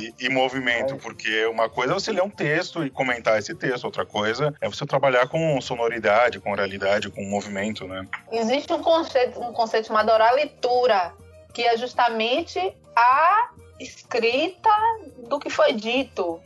[0.00, 3.84] e, e, movimento, porque uma coisa é você ler um texto e comentar esse texto,
[3.84, 8.06] outra coisa é você trabalhar com sonoridade, com oralidade, com movimento, né?
[8.32, 11.12] Existe um conceito, um conceito chamado oralitura,
[11.52, 12.58] que é justamente
[12.94, 14.70] a escrita
[15.28, 16.40] do que foi dito.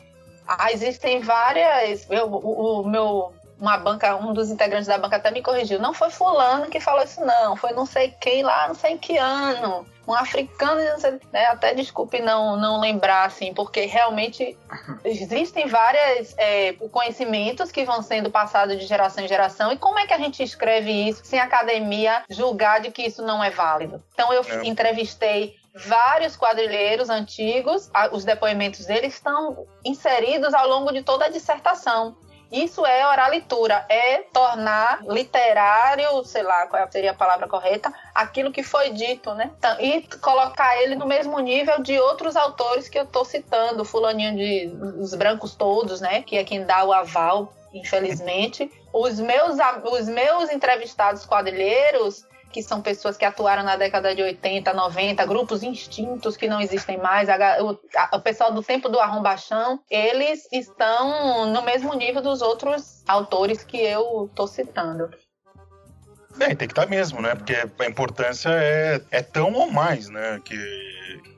[0.46, 2.08] Ah, existem várias.
[2.10, 3.32] Eu, o, o, meu.
[3.58, 5.78] Uma banca, um dos integrantes da banca até me corrigiu.
[5.78, 7.56] Não foi fulano que falou isso, não.
[7.56, 9.86] Foi não sei quem lá, não sei em que ano.
[10.06, 11.46] Um africano, não sei, né?
[11.46, 14.58] até desculpe não, não lembrar, assim, porque realmente
[15.02, 19.72] existem vários é, conhecimentos que vão sendo passados de geração em geração.
[19.72, 23.22] E como é que a gente escreve isso sem a academia julgar de que isso
[23.22, 24.02] não é válido?
[24.12, 24.66] Então eu é.
[24.66, 32.16] entrevistei vários quadrilheiros antigos, os depoimentos deles estão inseridos ao longo de toda a dissertação.
[32.52, 38.62] Isso é oralitura, é tornar literário, sei lá qual seria a palavra correta, aquilo que
[38.62, 39.50] foi dito, né?
[39.58, 44.36] Então, e colocar ele no mesmo nível de outros autores que eu estou citando, fulaninho
[44.36, 46.22] de os brancos todos, né?
[46.22, 48.70] Que é quem dá o aval, infelizmente.
[48.94, 49.56] Os meus,
[49.90, 55.64] os meus entrevistados quadrilheiros, que são pessoas que atuaram na década de 80, 90, grupos
[55.64, 57.28] instintos que não existem mais,
[58.12, 63.76] o, pessoal do tempo do arrombachão, eles estão no mesmo nível dos outros autores que
[63.76, 65.10] eu estou citando.
[66.38, 67.34] É, tem que estar tá mesmo, né?
[67.34, 70.40] Porque a importância é, é tão ou mais, né?
[70.44, 70.56] Que,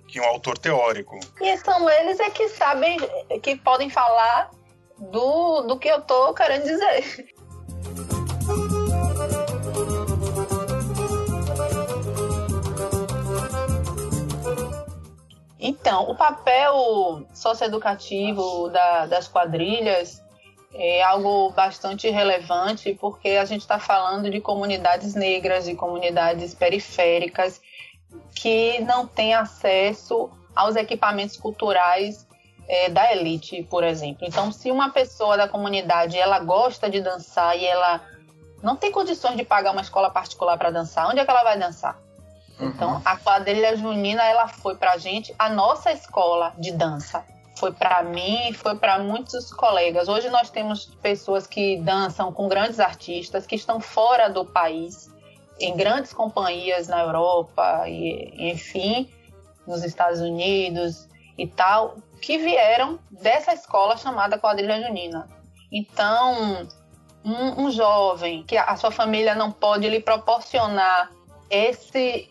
[0.09, 1.19] que um autor teórico.
[1.41, 2.99] E são eles é que sabem,
[3.43, 4.51] que podem falar
[4.99, 7.35] do, do que eu estou querendo dizer.
[15.69, 20.23] Então, o papel socioeducativo da, das quadrilhas
[20.73, 27.61] é algo bastante relevante, porque a gente está falando de comunidades negras, de comunidades periféricas,
[28.33, 32.29] que não têm acesso aos equipamentos culturais
[32.69, 34.25] é, da elite, por exemplo.
[34.25, 38.01] Então, se uma pessoa da comunidade ela gosta de dançar e ela
[38.63, 41.59] não tem condições de pagar uma escola particular para dançar, onde é que ela vai
[41.59, 42.06] dançar?
[42.59, 42.69] Uhum.
[42.69, 47.25] Então, a quadrilha junina ela foi para a gente a nossa escola de dança.
[47.59, 50.09] Foi para mim, foi para muitos colegas.
[50.09, 55.11] Hoje nós temos pessoas que dançam com grandes artistas que estão fora do país,
[55.59, 59.11] em grandes companhias na Europa e, enfim,
[59.67, 65.27] nos Estados Unidos e tal, que vieram dessa escola chamada quadrilha junina.
[65.73, 66.69] Então,
[67.25, 71.11] um, um jovem que a sua família não pode lhe proporcionar
[71.51, 72.29] esse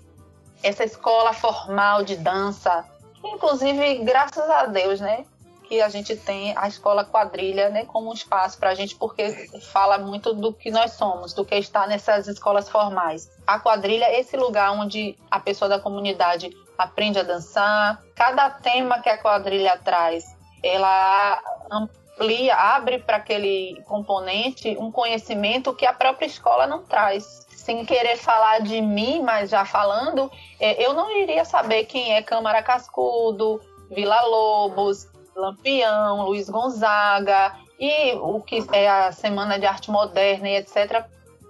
[0.65, 2.84] essa escola formal de dança,
[3.23, 5.23] inclusive graças a Deus, né,
[5.67, 9.47] que a gente tem a escola quadrilha, né, como um espaço para a gente, porque
[9.71, 13.30] fala muito do que nós somos, do que está nessas escolas formais.
[13.45, 18.01] A quadrilha é esse lugar onde a pessoa da comunidade aprende a dançar.
[18.15, 25.86] Cada tema que a quadrilha traz, ela amplia, abre para aquele componente um conhecimento que
[25.86, 27.44] a própria escola não traz.
[27.65, 32.21] Sem querer falar de mim, mas já falando, é, eu não iria saber quem é
[32.21, 39.89] Câmara Cascudo, Vila Lobos, Lampião, Luiz Gonzaga e o que é a Semana de Arte
[39.89, 41.06] Moderna e etc.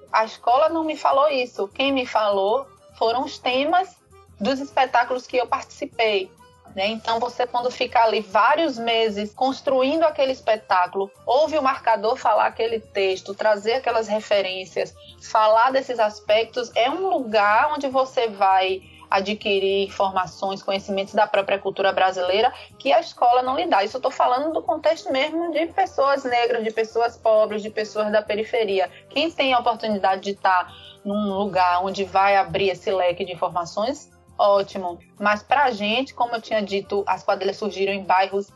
[0.10, 1.67] A escola não me falou isso.
[1.67, 2.65] Quem me falou
[2.97, 3.97] foram os temas
[4.39, 6.32] dos espetáculos que eu participei.
[6.76, 6.88] Né?
[6.88, 12.82] Então, você, quando fica ali vários meses construindo aquele espetáculo, ouve o marcador falar aquele
[12.82, 20.62] texto, trazer aquelas referências, falar desses aspectos, é um lugar onde você vai adquirir informações,
[20.62, 23.82] conhecimentos da própria cultura brasileira que a escola não lhe dá.
[23.84, 28.12] Isso eu estou falando do contexto mesmo de pessoas negras, de pessoas pobres, de pessoas
[28.12, 28.90] da periferia.
[29.10, 30.74] Quem tem a oportunidade de estar
[31.06, 35.00] num lugar onde vai abrir esse leque de informações ótimo.
[35.19, 38.50] Mas para a gente, como eu tinha dito, as quadrilhas surgiram em bairros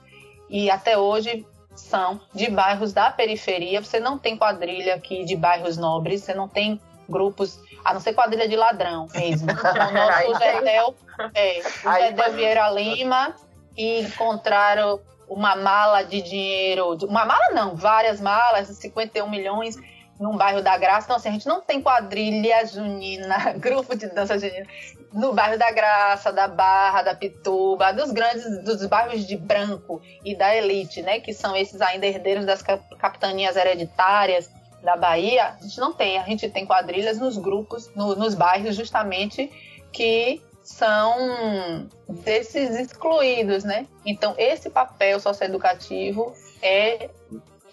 [0.50, 3.82] e até hoje são de bairros da periferia.
[3.82, 8.14] Você não tem quadrilha aqui de bairros nobres, você não tem grupos, a não ser
[8.14, 9.48] quadrilha de ladrão mesmo.
[9.60, 10.96] Então, o nosso Gedel,
[11.34, 13.36] é, o Gedel Vieira Lima
[13.76, 19.76] e encontraram uma mala de dinheiro, uma mala não, várias malas, 51 milhões
[20.20, 21.06] num bairro da Graça.
[21.06, 24.68] Então, assim, a gente não tem quadrilha junina, grupo de dança junina
[25.14, 30.36] no bairro da Graça, da Barra, da Pituba, dos grandes, dos bairros de branco e
[30.36, 34.50] da elite, né, que são esses ainda herdeiros das capitanias hereditárias
[34.84, 36.18] da Bahia, a gente não tem.
[36.18, 39.52] A gente tem quadrilhas nos grupos, no, nos bairros justamente
[39.92, 43.88] que são desses excluídos, né?
[44.06, 47.10] Então, esse papel socioeducativo é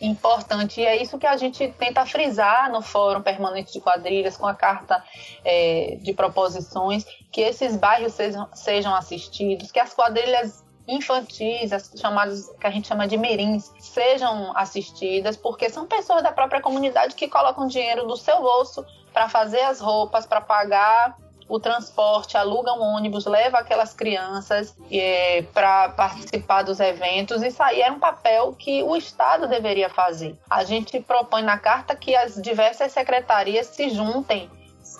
[0.01, 0.81] importante.
[0.81, 4.55] E é isso que a gente tenta frisar no Fórum Permanente de Quadrilhas, com a
[4.55, 5.03] carta
[5.45, 12.49] é, de proposições, que esses bairros sejam, sejam assistidos, que as quadrilhas infantis, as chamadas
[12.61, 17.29] que a gente chama de mirins, sejam assistidas, porque são pessoas da própria comunidade que
[17.29, 21.17] colocam dinheiro do seu bolso para fazer as roupas, para pagar
[21.49, 27.43] o transporte, aluga um ônibus, leva aquelas crianças é, para participar dos eventos.
[27.43, 30.37] Isso aí era um papel que o Estado deveria fazer.
[30.51, 34.51] A gente propõe na carta que as diversas secretarias se juntem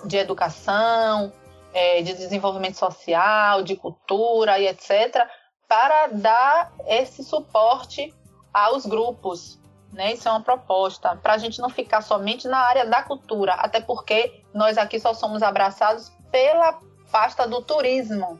[0.05, 1.33] de educação,
[1.73, 5.27] é, de desenvolvimento social, de cultura e etc.,
[5.67, 8.13] para dar esse suporte
[8.53, 9.59] aos grupos.
[9.91, 10.13] Né?
[10.13, 13.81] Isso é uma proposta, para a gente não ficar somente na área da cultura, até
[13.81, 16.79] porque nós aqui só somos abraçados pela
[17.11, 18.39] pasta do turismo,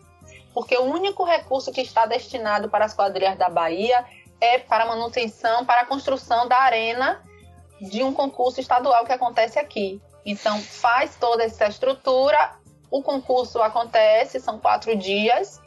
[0.53, 4.05] porque o único recurso que está destinado para as quadrilhas da Bahia
[4.39, 7.23] é para manutenção, para a construção da arena
[7.81, 9.99] de um concurso estadual que acontece aqui.
[10.23, 12.51] Então, faz toda essa estrutura,
[12.91, 15.59] o concurso acontece, são quatro dias.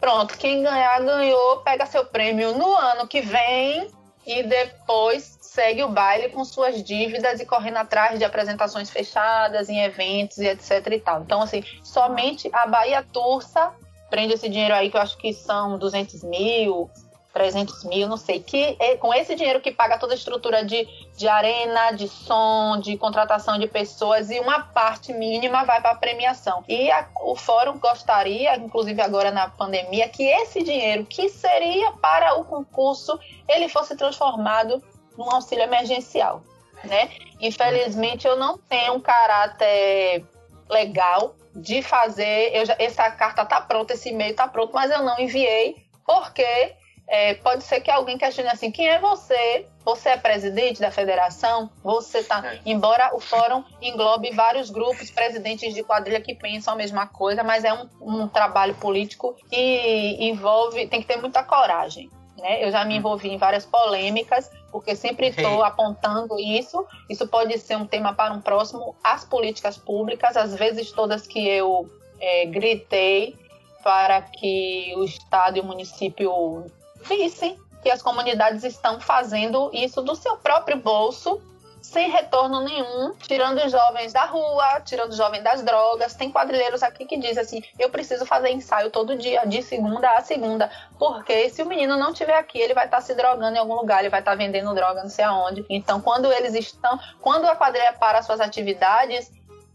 [0.00, 3.92] Pronto, quem ganhar, ganhou, pega seu prêmio no ano que vem
[4.26, 9.80] e depois segue o baile com suas dívidas e correndo atrás de apresentações fechadas em
[9.80, 11.22] eventos e etc e tal.
[11.22, 13.72] Então, assim, somente a Bahia Tursa
[14.10, 16.90] prende esse dinheiro aí, que eu acho que são 200 mil,
[17.32, 20.86] 300 mil, não sei, que é com esse dinheiro que paga toda a estrutura de,
[21.16, 25.96] de arena, de som, de contratação de pessoas e uma parte mínima vai para a
[25.96, 26.64] premiação.
[26.68, 32.34] E a, o fórum gostaria, inclusive agora na pandemia, que esse dinheiro que seria para
[32.34, 34.82] o concurso, ele fosse transformado
[35.16, 36.42] num auxílio emergencial,
[36.84, 37.10] né?
[37.40, 40.24] Infelizmente eu não tenho um caráter
[40.68, 45.02] legal de fazer, eu já, essa carta tá pronta, esse e-mail tá pronto, mas eu
[45.02, 46.74] não enviei Porque
[47.08, 49.66] é, pode ser que alguém questione assim: quem é você?
[49.84, 51.70] Você é presidente da federação?
[51.82, 52.44] Você tá.
[52.44, 52.60] É.
[52.66, 57.64] Embora o fórum englobe vários grupos, presidentes de quadrilha que pensam a mesma coisa, mas
[57.64, 60.88] é um, um trabalho político que envolve.
[60.88, 62.10] tem que ter muita coragem.
[62.36, 62.64] Né?
[62.64, 66.86] Eu já me envolvi em várias polêmicas, porque sempre estou apontando isso.
[67.08, 68.94] Isso pode ser um tema para um próximo.
[69.02, 73.34] As políticas públicas, às vezes todas que eu é, gritei
[73.82, 76.66] para que o Estado e o município
[77.06, 81.40] vissem que as comunidades estão fazendo isso do seu próprio bolso
[81.86, 86.14] sem retorno nenhum, tirando os jovens da rua, tirando os jovens das drogas.
[86.14, 90.20] Tem quadrilheiros aqui que dizem assim: eu preciso fazer ensaio todo dia, de segunda a
[90.20, 90.68] segunda,
[90.98, 93.74] porque se o menino não estiver aqui, ele vai estar tá se drogando em algum
[93.74, 95.64] lugar, ele vai estar tá vendendo droga não sei aonde.
[95.70, 99.30] Então, quando eles estão, quando a quadrilha para suas atividades,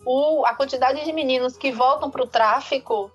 [0.05, 3.09] o, a quantidade de meninos que voltam para o tráfico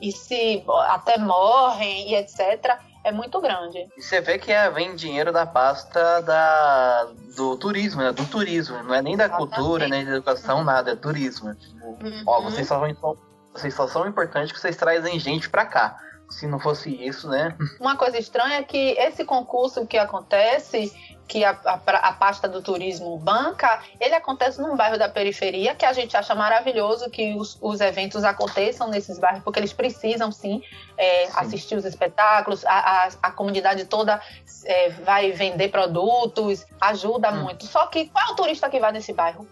[0.00, 3.86] e se até morrem e etc é muito grande.
[3.96, 8.12] E você vê que é, vem dinheiro da pasta da, do turismo, né?
[8.12, 11.54] Do turismo, não é nem da cultura, nem da educação, nada, é turismo.
[11.54, 12.24] Tipo, uhum.
[12.26, 13.16] ó, vocês só, vão,
[13.54, 16.00] vocês só são importantes que vocês trazem gente pra cá.
[16.28, 17.56] Se não fosse isso, né?
[17.78, 20.92] Uma coisa estranha é que esse concurso que acontece,
[21.26, 25.84] que a, a, a, pasta do turismo banca, ele acontece num bairro da periferia, que
[25.84, 30.62] a gente acha maravilhoso que os, os eventos aconteçam nesses bairros, porque eles precisam sim,
[30.96, 31.32] é, sim.
[31.36, 34.20] assistir os espetáculos, a, a, a comunidade toda
[34.64, 37.42] é, vai vender produtos, ajuda hum.
[37.42, 37.66] muito.
[37.66, 39.46] Só que qual é o turista que vai nesse bairro?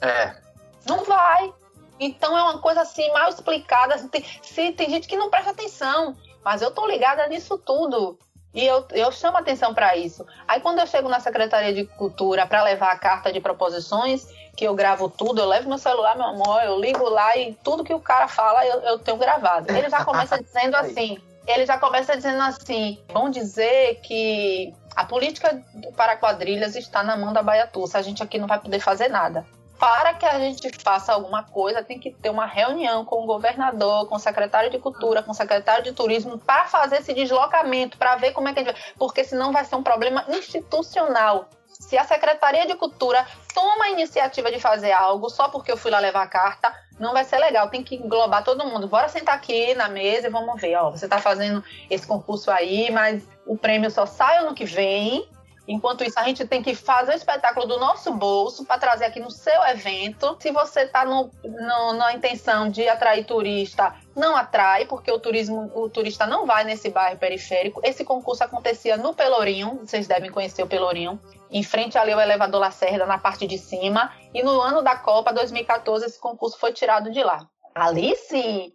[0.00, 0.34] É.
[0.86, 1.52] Não vai.
[2.00, 3.98] Então é uma coisa assim mal explicada.
[4.08, 8.18] Tem, se, tem gente que não presta atenção, mas eu tô ligada nisso tudo.
[8.58, 10.26] E eu, eu chamo atenção para isso.
[10.48, 14.64] Aí quando eu chego na Secretaria de Cultura para levar a carta de proposições, que
[14.64, 17.94] eu gravo tudo, eu levo meu celular, meu amor, eu ligo lá e tudo que
[17.94, 19.70] o cara fala eu, eu tenho gravado.
[19.70, 25.62] Ele já começa dizendo assim, ele já começa dizendo assim, vão dizer que a política
[25.96, 29.46] para quadrilhas está na mão da Baiatuça, a gente aqui não vai poder fazer nada
[29.78, 34.08] para que a gente faça alguma coisa, tem que ter uma reunião com o governador,
[34.08, 38.16] com o secretário de cultura, com o secretário de turismo, para fazer esse deslocamento, para
[38.16, 38.82] ver como é que a gente vai.
[38.98, 41.48] Porque senão vai ser um problema institucional.
[41.66, 43.24] Se a Secretaria de Cultura
[43.54, 47.12] toma a iniciativa de fazer algo só porque eu fui lá levar a carta, não
[47.12, 47.70] vai ser legal.
[47.70, 48.88] Tem que englobar todo mundo.
[48.88, 50.74] Bora sentar aqui na mesa e vamos ver.
[50.74, 55.28] Ó, você está fazendo esse concurso aí, mas o prêmio só sai ano que vem
[55.68, 59.20] Enquanto isso, a gente tem que fazer o espetáculo do nosso bolso para trazer aqui
[59.20, 60.34] no seu evento.
[60.40, 66.26] Se você está na intenção de atrair turista, não atrai, porque o turismo, o turista
[66.26, 67.82] não vai nesse bairro periférico.
[67.84, 72.60] Esse concurso acontecia no Pelourinho, vocês devem conhecer o Pelourinho, em frente ali ao elevador
[72.60, 74.10] Lacerda, na parte de cima.
[74.32, 77.46] E no ano da Copa 2014, esse concurso foi tirado de lá.
[77.74, 78.72] Ali sim,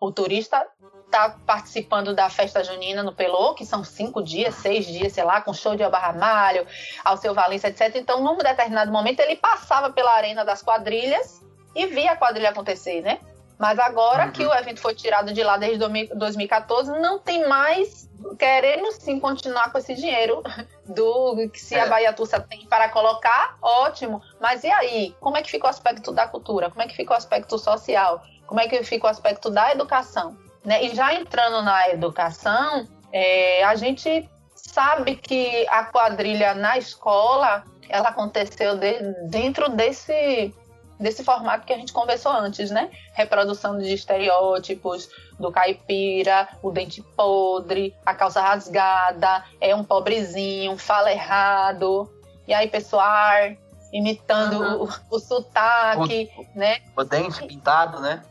[0.00, 0.66] o turista
[1.14, 5.40] está participando da festa junina no Pelô, que são cinco dias, seis dias, sei lá,
[5.40, 6.66] com show de Alba Ramalho,
[7.04, 7.94] ao seu Valência, etc.
[7.94, 11.40] Então, num determinado momento, ele passava pela arena das quadrilhas
[11.74, 13.20] e via a quadrilha acontecer, né?
[13.56, 14.32] Mas agora uhum.
[14.32, 18.10] que o evento foi tirado de lá desde 2014, não tem mais.
[18.36, 20.42] Queremos sim continuar com esse dinheiro
[20.84, 21.80] do que se é.
[21.80, 24.20] a Bahia Tussa tem para colocar, ótimo.
[24.40, 25.14] Mas e aí?
[25.20, 26.68] Como é que fica o aspecto da cultura?
[26.68, 28.20] Como é que fica o aspecto social?
[28.44, 30.36] Como é que fica o aspecto da educação?
[30.64, 30.84] Né?
[30.84, 38.08] E já entrando na educação, é, a gente sabe que a quadrilha na escola ela
[38.08, 38.98] aconteceu de,
[39.28, 40.54] dentro desse
[40.98, 42.88] desse formato que a gente conversou antes, né?
[43.12, 51.10] Reprodução de estereótipos do caipira, o dente podre, a calça rasgada, é um pobrezinho, fala
[51.10, 52.08] errado,
[52.46, 53.56] e aí pessoal
[53.92, 54.88] imitando uhum.
[55.10, 56.78] o, o sotaque, o, né?
[56.96, 58.22] O dente pintado, né?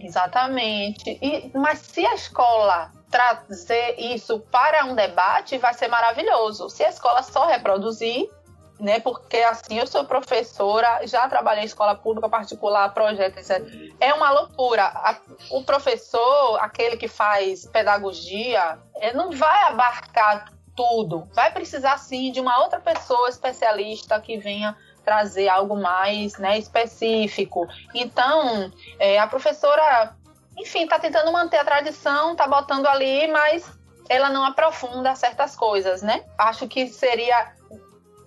[0.00, 1.18] Exatamente.
[1.22, 6.68] E, mas se a escola trazer isso para um debate, vai ser maravilhoso.
[6.70, 8.30] Se a escola só reproduzir,
[8.78, 8.98] né?
[9.00, 13.62] Porque assim, eu sou professora, já trabalhei em escola pública, particular, projeto, etc.
[14.00, 14.84] É uma loucura.
[14.84, 15.16] A,
[15.50, 18.78] o professor, aquele que faz pedagogia,
[19.14, 21.28] não vai abarcar tudo.
[21.34, 24.76] Vai precisar sim de uma outra pessoa especialista que venha
[25.10, 27.66] trazer algo mais né, específico.
[27.92, 30.14] Então, é, a professora,
[30.56, 33.68] enfim, está tentando manter a tradição, está botando ali, mas
[34.08, 36.22] ela não aprofunda certas coisas, né?
[36.38, 37.54] Acho que seria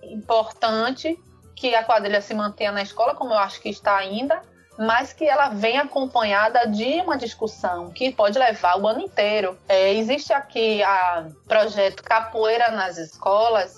[0.02, 1.18] importante
[1.56, 4.42] que a quadrilha se mantenha na escola, como eu acho que está ainda,
[4.78, 9.56] mas que ela venha acompanhada de uma discussão que pode levar o ano inteiro.
[9.66, 13.74] É, existe aqui a projeto Capoeira nas Escolas,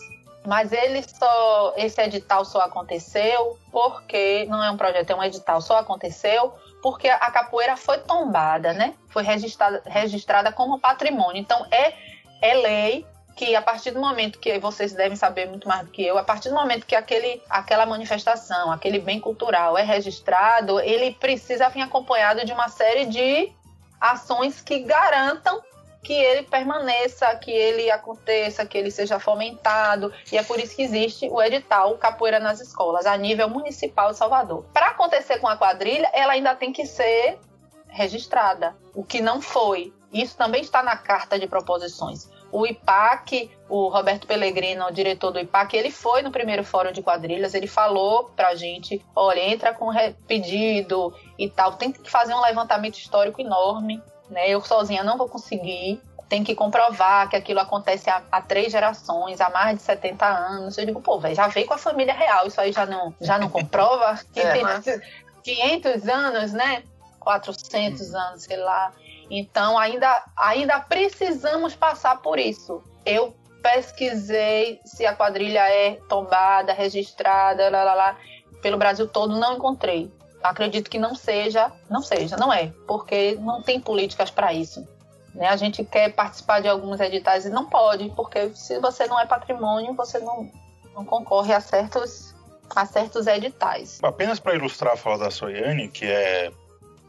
[0.46, 5.60] mas ele só esse edital só aconteceu porque não é um projeto, é um edital,
[5.60, 8.94] só aconteceu porque a capoeira foi tombada, né?
[9.08, 11.40] Foi registrada, registrada como patrimônio.
[11.40, 11.92] Então é
[12.40, 16.02] é lei que a partir do momento que vocês devem saber muito mais do que
[16.02, 21.12] eu, a partir do momento que aquele, aquela manifestação, aquele bem cultural é registrado, ele
[21.12, 23.52] precisa vir acompanhado de uma série de
[24.00, 25.60] ações que garantam
[26.06, 30.12] que ele permaneça, que ele aconteça, que ele seja fomentado.
[30.30, 34.16] E é por isso que existe o edital Capoeira nas Escolas, a nível municipal de
[34.16, 34.64] Salvador.
[34.72, 37.40] Para acontecer com a quadrilha, ela ainda tem que ser
[37.88, 39.92] registrada, o que não foi.
[40.12, 42.30] Isso também está na carta de proposições.
[42.52, 47.02] O IPAC, o Roberto Pellegrino, o diretor do IPAC, ele foi no primeiro fórum de
[47.02, 49.90] quadrilhas, ele falou pra gente, olha, entra com
[50.28, 54.00] pedido e tal, tem que fazer um levantamento histórico enorme,
[54.30, 54.48] né?
[54.48, 59.40] Eu sozinha não vou conseguir, tem que comprovar que aquilo acontece há, há, três gerações,
[59.40, 60.76] há mais de 70 anos.
[60.76, 63.38] Eu digo, pô, velho, já veio com a família real, isso aí já não, já
[63.38, 64.18] não comprova?
[64.32, 64.52] Que é.
[64.52, 65.00] tem
[65.42, 66.82] 500 anos, né?
[67.20, 68.92] 400 anos, sei lá.
[69.30, 72.82] Então, ainda, ainda precisamos passar por isso.
[73.04, 78.16] Eu pesquisei se a quadrilha é tombada, registrada, lá, lá, lá,
[78.62, 80.10] pelo Brasil todo, não encontrei.
[80.42, 84.86] Acredito que não seja, não seja, não é, porque não tem políticas para isso.
[85.34, 85.48] Né?
[85.48, 89.26] A gente quer participar de alguns editais e não pode, porque se você não é
[89.26, 90.50] patrimônio, você não,
[90.94, 92.34] não concorre a certos,
[92.74, 93.98] a certos editais.
[94.02, 96.50] Apenas para ilustrar a fala da Soiane, que é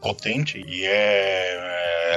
[0.00, 1.54] potente e é,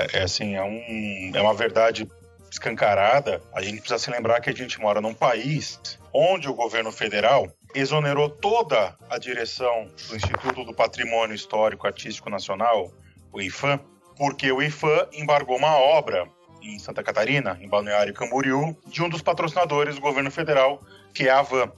[0.03, 2.07] é, é assim, é, um, é uma verdade
[2.51, 5.79] escancarada, a gente precisa se lembrar que a gente mora num país
[6.13, 12.91] onde o governo federal exonerou toda a direção do Instituto do Patrimônio Histórico Artístico Nacional,
[13.31, 13.79] o IFAM,
[14.17, 16.27] porque o IFAM embargou uma obra
[16.61, 20.81] em Santa Catarina, em Balneário Camboriú, de um dos patrocinadores do governo federal,
[21.13, 21.71] que é a Avan,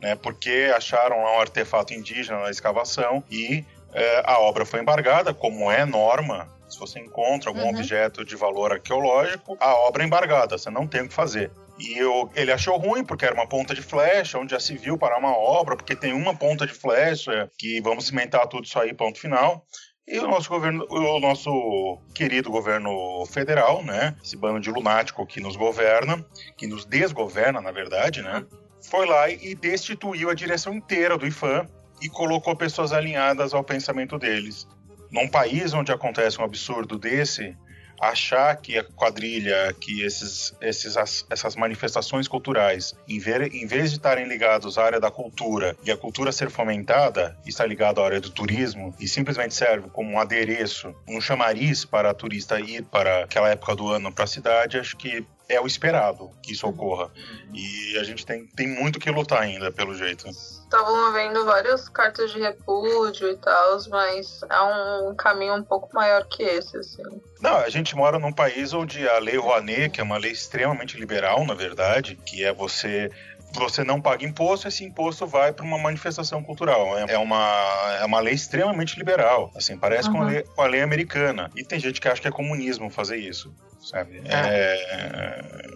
[0.00, 0.14] né?
[0.16, 5.70] Porque acharam lá um artefato indígena na escavação e é, a obra foi embargada, como
[5.70, 6.48] é norma.
[6.68, 7.70] Se você encontra algum uhum.
[7.70, 11.50] objeto de valor arqueológico, a obra é embargada, você não tem o que fazer.
[11.78, 14.98] E eu, ele achou ruim, porque era uma ponta de flecha, onde já se viu
[14.98, 18.92] parar uma obra, porque tem uma ponta de flecha, que vamos cimentar tudo isso aí,
[18.92, 19.64] ponto final.
[20.06, 24.16] E o nosso governo, o nosso querido governo federal, né?
[24.24, 26.24] Esse bando de lunático que nos governa,
[26.56, 28.44] que nos desgoverna, na verdade, né?
[28.80, 31.68] Foi lá e destituiu a direção inteira do IFAM
[32.00, 34.66] e colocou pessoas alinhadas ao pensamento deles.
[35.10, 37.54] Num país onde acontece um absurdo desse,
[38.00, 40.96] achar que a quadrilha, que esses, esses,
[41.30, 45.90] essas manifestações culturais, em, ver, em vez de estarem ligados à área da cultura e
[45.90, 50.20] a cultura ser fomentada, está ligado à área do turismo e simplesmente serve como um
[50.20, 54.78] adereço, um chamariz para a turista ir para aquela época do ano para a cidade,
[54.78, 57.10] acho que é o esperado que isso ocorra.
[57.54, 60.28] E a gente tem, tem muito que lutar ainda, pelo jeito
[60.68, 66.26] estavam havendo várias cartas de repúdio e tal, mas é um caminho um pouco maior
[66.28, 67.02] que esse, assim.
[67.40, 70.98] Não, a gente mora num país onde a Lei Rouanet, que é uma lei extremamente
[70.98, 73.10] liberal, na verdade, que é você
[73.52, 76.98] você não paga imposto, esse imposto vai para uma manifestação cultural.
[76.98, 79.50] É, é uma, é uma lei extremamente liberal.
[79.56, 80.14] Assim, parece uhum.
[80.14, 81.50] com, a lei, com a lei americana.
[81.56, 84.22] E tem gente que acha que é comunismo fazer isso, sabe?
[84.24, 84.34] É.
[84.34, 85.68] É,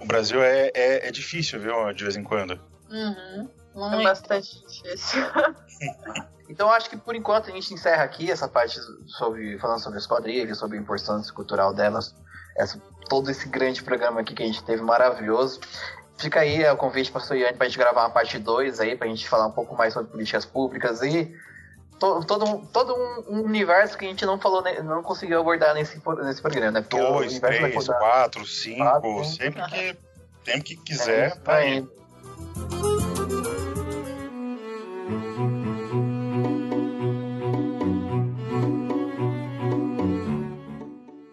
[0.00, 2.58] o Brasil é, é, é, difícil, viu, de vez em quando.
[2.90, 3.48] Uhum.
[4.00, 5.22] É bastante difícil.
[6.48, 10.06] então acho que por enquanto a gente encerra aqui essa parte sobre falando sobre as
[10.06, 12.14] quadrilhas, sobre a importância cultural delas,
[12.56, 15.60] essa, todo esse grande programa aqui que a gente teve maravilhoso.
[16.16, 19.06] Fica aí o convite para Soiane para a gente gravar uma parte 2 aí, para
[19.06, 21.34] a gente falar um pouco mais sobre políticas públicas e
[21.98, 22.94] to, todo, todo
[23.28, 26.80] um universo que a gente não falou, não conseguiu abordar nesse, nesse programa, né?
[26.82, 29.96] Porque Dois, três, quatro, cinco, quatro, sempre que,
[30.44, 31.92] sempre que quiser, é, tá indo.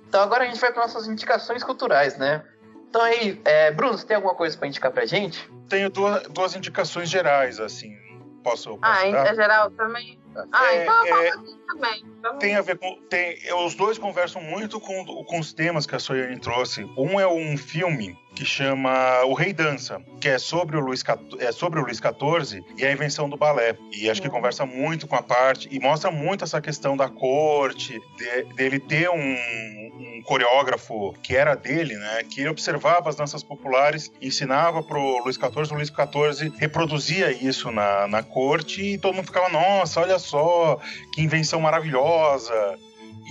[0.08, 2.44] Então agora a gente vai para nossas indicações culturais, né?
[2.92, 5.50] Então aí, é, Bruno, você tem alguma coisa para indicar pra gente?
[5.70, 7.98] Tenho duas, duas indicações gerais, assim.
[8.44, 9.28] Posso, posso Ah, dar?
[9.28, 10.20] é geral também?
[10.52, 11.32] Ah, é, então eu é,
[11.72, 12.04] também.
[12.40, 12.96] Tem a ver com.
[13.10, 16.84] Tem, os dois conversam muito com, com os temas que a Soyane trouxe.
[16.98, 21.04] Um é um filme que chama O Rei Dança, que é sobre o Luiz,
[21.40, 23.78] é sobre o Luiz XIV e a invenção do balé.
[23.92, 24.34] E acho que uhum.
[24.34, 29.10] conversa muito com a parte e mostra muito essa questão da corte, de, dele ter
[29.10, 32.24] um, um, coreógrafo que era dele, né?
[32.24, 38.08] Que observava as danças populares, ensinava pro Luiz XIV, o Luiz XIV reproduzia isso na,
[38.08, 40.80] na corte e todo mundo ficava, nossa, olha só,
[41.12, 42.78] que invenção maravilhosa.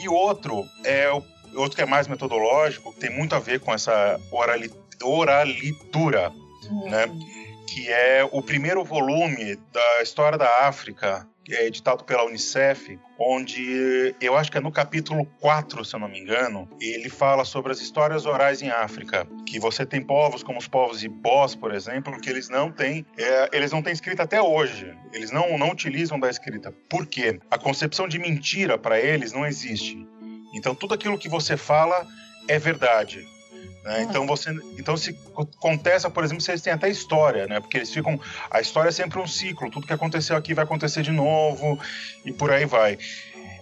[0.03, 1.23] E outro é o
[1.57, 6.33] outro que é mais metodológico, que tem muito a ver com essa oralidade oralitura,
[6.71, 6.91] uhum.
[6.91, 7.07] né?
[7.71, 14.37] Que é o primeiro volume da história da África, é editado pela Unicef, onde eu
[14.37, 17.81] acho que é no capítulo 4, se eu não me engano, ele fala sobre as
[17.81, 22.29] histórias orais em África, que você tem povos como os povos ibós, por exemplo, que
[22.29, 24.93] eles não têm, é, eles não têm escrita até hoje.
[25.13, 26.73] Eles não, não utilizam da escrita.
[26.89, 27.39] Por quê?
[27.51, 29.97] A concepção de mentira para eles não existe.
[30.55, 32.05] Então tudo aquilo que você fala
[32.49, 33.25] é verdade.
[33.83, 34.03] Né?
[34.03, 37.61] Então você, então se acontece, por exemplo, vocês têm até história, né?
[37.61, 38.21] Porque eles ficam,
[38.51, 39.71] a história é sempre um ciclo.
[39.71, 41.79] Tudo que aconteceu aqui vai acontecer de novo
[42.25, 42.99] e por aí vai.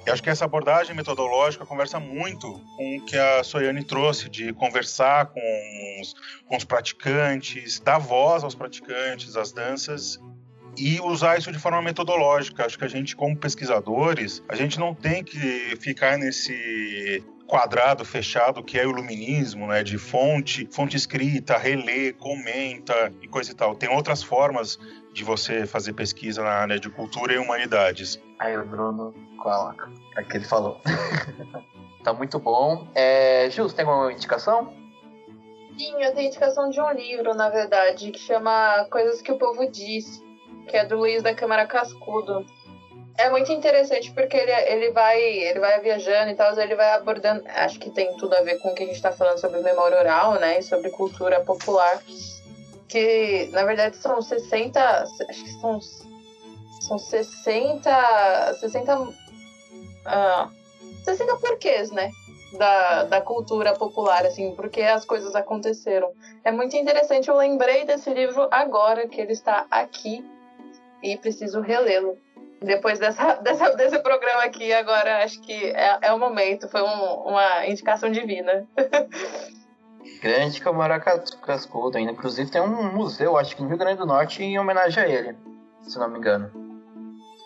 [0.08, 4.54] Eu acho que essa abordagem metodológica conversa muito com o que a Soyane trouxe, de
[4.54, 6.14] conversar com os,
[6.46, 10.18] com os praticantes, dar voz aos praticantes, às danças,
[10.78, 12.64] e usar isso de forma metodológica.
[12.64, 18.62] Acho que a gente, como pesquisadores, a gente não tem que ficar nesse quadrado fechado
[18.62, 23.74] que é o iluminismo, né, de fonte, fonte escrita, relê, comenta e coisa e tal.
[23.74, 24.78] Tem outras formas
[25.14, 28.20] de você fazer pesquisa na área de cultura e humanidades.
[28.38, 30.80] Aí o Bruno coloca, é que ele falou.
[32.04, 32.86] tá muito bom.
[32.94, 34.72] É, Gil, tem alguma indicação?
[35.76, 39.70] Sim, eu tenho indicação de um livro, na verdade, que chama Coisas que o Povo
[39.70, 40.22] Diz,
[40.68, 42.44] que é do Luiz da Câmara Cascudo
[43.18, 47.42] é muito interessante porque ele, ele, vai, ele vai viajando e tal, ele vai abordando.
[47.48, 49.98] Acho que tem tudo a ver com o que a gente está falando sobre memória
[49.98, 50.60] oral, né?
[50.60, 52.00] E sobre cultura popular.
[52.86, 54.80] Que na verdade são 60.
[54.80, 55.80] Acho que são.
[56.80, 58.54] São 60.
[58.60, 59.00] 60.
[59.00, 59.14] Uh,
[61.04, 62.10] 60 porquês, né?
[62.52, 66.12] Da, da cultura popular, assim, porque as coisas aconteceram.
[66.44, 70.24] É muito interessante, eu lembrei desse livro agora que ele está aqui
[71.02, 72.16] e preciso relê-lo
[72.62, 76.68] depois dessa, dessa, desse programa aqui, agora acho que é, é o momento.
[76.68, 78.66] Foi um, uma indicação divina.
[80.20, 82.12] Grande Câmara Cascudo ainda.
[82.12, 85.36] Inclusive tem um museu, acho que no Rio Grande do Norte, em homenagem a ele,
[85.82, 86.50] se não me engano.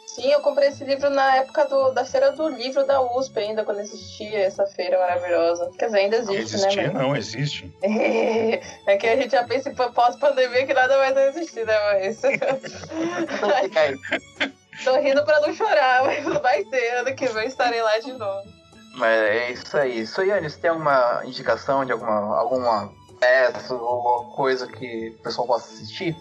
[0.06, 3.64] Sim, eu comprei esse livro na época do, da Feira do Livro da USP ainda,
[3.64, 5.70] quando existia essa feira maravilhosa.
[5.78, 6.92] Quer dizer, ainda existe, não existia, né?
[6.92, 7.74] Não, existe.
[8.86, 11.74] É, que a gente já pensa em pós-pandemia que nada mais vai existir, né?
[11.94, 12.20] Mas...
[14.84, 16.96] Tô rindo pra não chorar, mas vai ter.
[16.96, 18.48] Ano que vem estarei lá de novo.
[18.94, 20.06] Mas é isso aí.
[20.06, 25.46] Soiane, você tem alguma indicação de alguma, alguma peça ou alguma coisa que o pessoal
[25.46, 26.16] possa assistir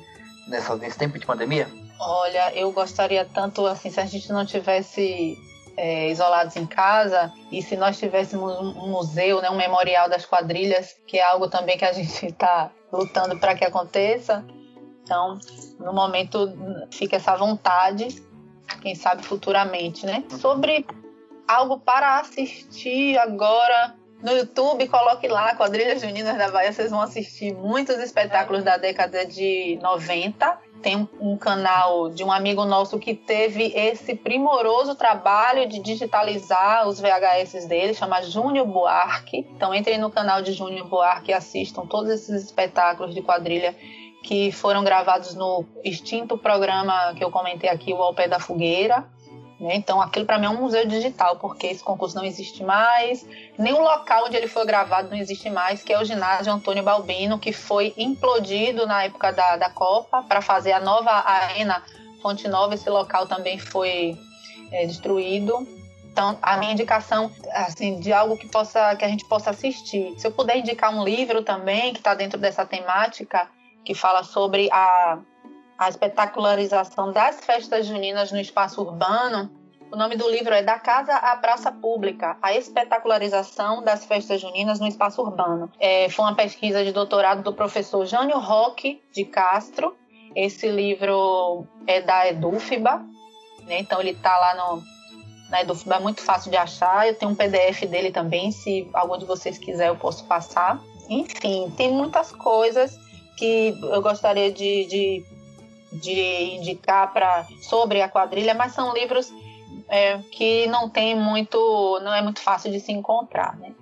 [0.47, 1.68] nessa, nesse tempo de pandemia?
[1.99, 5.38] Olha, eu gostaria tanto, assim, se a gente não tivesse
[5.78, 10.95] é, isolados em casa e se nós tivéssemos um museu, né, um memorial das quadrilhas,
[11.06, 14.45] que é algo também que a gente está lutando para que aconteça.
[15.04, 15.39] Então,
[15.80, 16.54] no momento,
[16.89, 18.24] fica essa vontade
[18.80, 20.24] quem sabe futuramente, né?
[20.39, 20.86] Sobre
[21.47, 27.55] algo para assistir agora no YouTube, coloque lá Quadrilhas Juninas da Bahia, vocês vão assistir
[27.55, 30.59] muitos espetáculos da década de 90.
[30.84, 36.88] Tem um, um, canal de um amigo nosso que teve esse primoroso trabalho de digitalizar
[36.88, 39.47] os VHS dele, chama Júnior Buarque.
[39.55, 43.76] Então entrem no canal de Júnior Buarque e assistam todos esses espetáculos de quadrilha
[44.24, 49.05] que foram gravados no extinto programa que eu comentei aqui, o Ao Pé da Fogueira.
[49.59, 49.76] Né?
[49.76, 53.26] Então, aquilo para mim é um museu digital, porque esse concurso não existe mais,
[53.57, 56.84] nem o local onde ele foi gravado não existe mais, que é o ginásio Antônio
[56.84, 61.84] Balbino, que foi implodido na época da, da Copa para fazer a nova arena
[62.22, 62.74] Fonte Nova.
[62.74, 64.17] Esse local também foi
[64.72, 65.67] é, destruído.
[66.11, 70.13] Então, a minha indicação, assim, de algo que possa, que a gente possa assistir.
[70.17, 73.47] Se eu puder indicar um livro também que está dentro dessa temática,
[73.92, 75.20] que fala sobre a,
[75.78, 79.52] a espetacularização das festas juninas no espaço urbano.
[79.92, 84.80] O nome do livro é Da Casa à Praça Pública, a espetacularização das festas juninas
[84.80, 85.70] no espaço urbano.
[85.78, 89.94] É, foi uma pesquisa de doutorado do professor Jânio Roque de Castro.
[90.34, 93.06] Esse livro é da Edufba,
[93.66, 93.80] né?
[93.80, 94.82] então ele está lá no,
[95.50, 97.10] na Edufba, é muito fácil de achar.
[97.10, 100.80] Eu tenho um PDF dele também, se algum de vocês quiser eu posso passar.
[101.10, 102.98] Enfim, tem muitas coisas
[103.42, 105.26] que eu gostaria de, de,
[105.94, 109.34] de indicar para sobre a quadrilha, mas são livros
[109.89, 113.74] é, que não tem muito, não é muito fácil de se encontrar, né?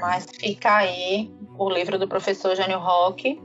[0.00, 1.28] Mas fica aí
[1.58, 3.42] o livro do professor Jânio Roque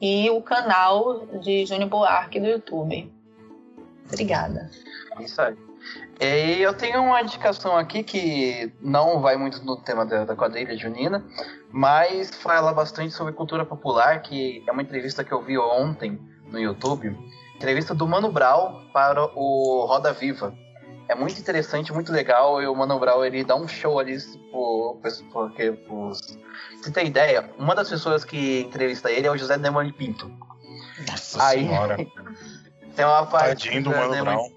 [0.00, 3.12] e o canal de Júnior Buarque do YouTube.
[4.06, 4.68] Obrigada.
[5.20, 5.56] Isso aí.
[6.20, 10.76] E eu tenho uma indicação aqui que não vai muito no tema da, da quadrilha
[10.76, 11.24] junina,
[11.70, 16.58] mas fala bastante sobre cultura popular, que é uma entrevista que eu vi ontem no
[16.60, 17.16] YouTube.
[17.56, 20.54] Entrevista do Mano Brown para o Roda Viva.
[21.08, 22.62] É muito interessante, muito legal.
[22.62, 24.16] E o Mano Brown ele dá um show ali
[25.32, 25.70] porque
[26.80, 30.30] você tem ideia, uma das pessoas que entrevista ele é o José Neumann Pinto.
[31.08, 31.96] Nossa Aí- senhora.
[32.94, 33.64] Tem uma parte.
[33.64, 34.50] Tadinho do Mano Brown.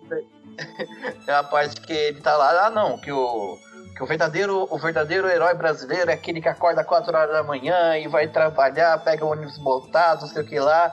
[1.25, 3.57] Tem uma parte que ele tá lá, ah não, que o.
[3.95, 7.97] Que o verdadeiro, o verdadeiro herói brasileiro é aquele que acorda 4 horas da manhã
[7.97, 10.91] e vai trabalhar, pega o ônibus botado, não sei o que lá.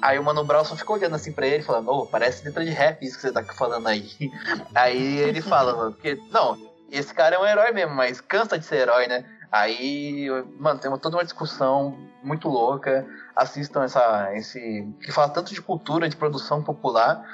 [0.00, 2.70] Aí o Mano Brown só ficou olhando assim pra ele, falando, ô, parece letra de
[2.70, 4.08] rap isso que você tá falando aí.
[4.72, 6.56] Aí ele fala, porque, não,
[6.92, 9.24] esse cara é um herói mesmo, mas cansa de ser herói, né?
[9.50, 13.04] Aí, mano, tem uma- toda uma discussão muito louca.
[13.34, 14.86] Assistam essa, esse.
[15.00, 17.24] que fala tanto de cultura, de produção popular.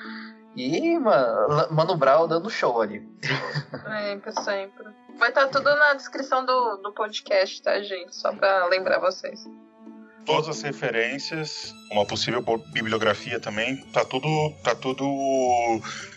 [0.57, 3.07] E, mano, Mano Brown dando show ali.
[3.71, 4.85] Sempre, sempre.
[5.19, 8.15] Vai estar tudo na descrição do, do podcast, tá, gente?
[8.15, 9.49] Só pra lembrar vocês.
[10.27, 12.43] Todas as referências, uma possível
[12.73, 14.29] bibliografia também, tá tudo,
[14.63, 15.05] tá tudo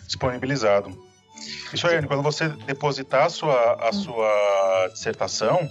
[0.05, 0.89] disponibilizado.
[1.73, 5.69] Isso aí, quando você depositar a sua, a sua dissertação,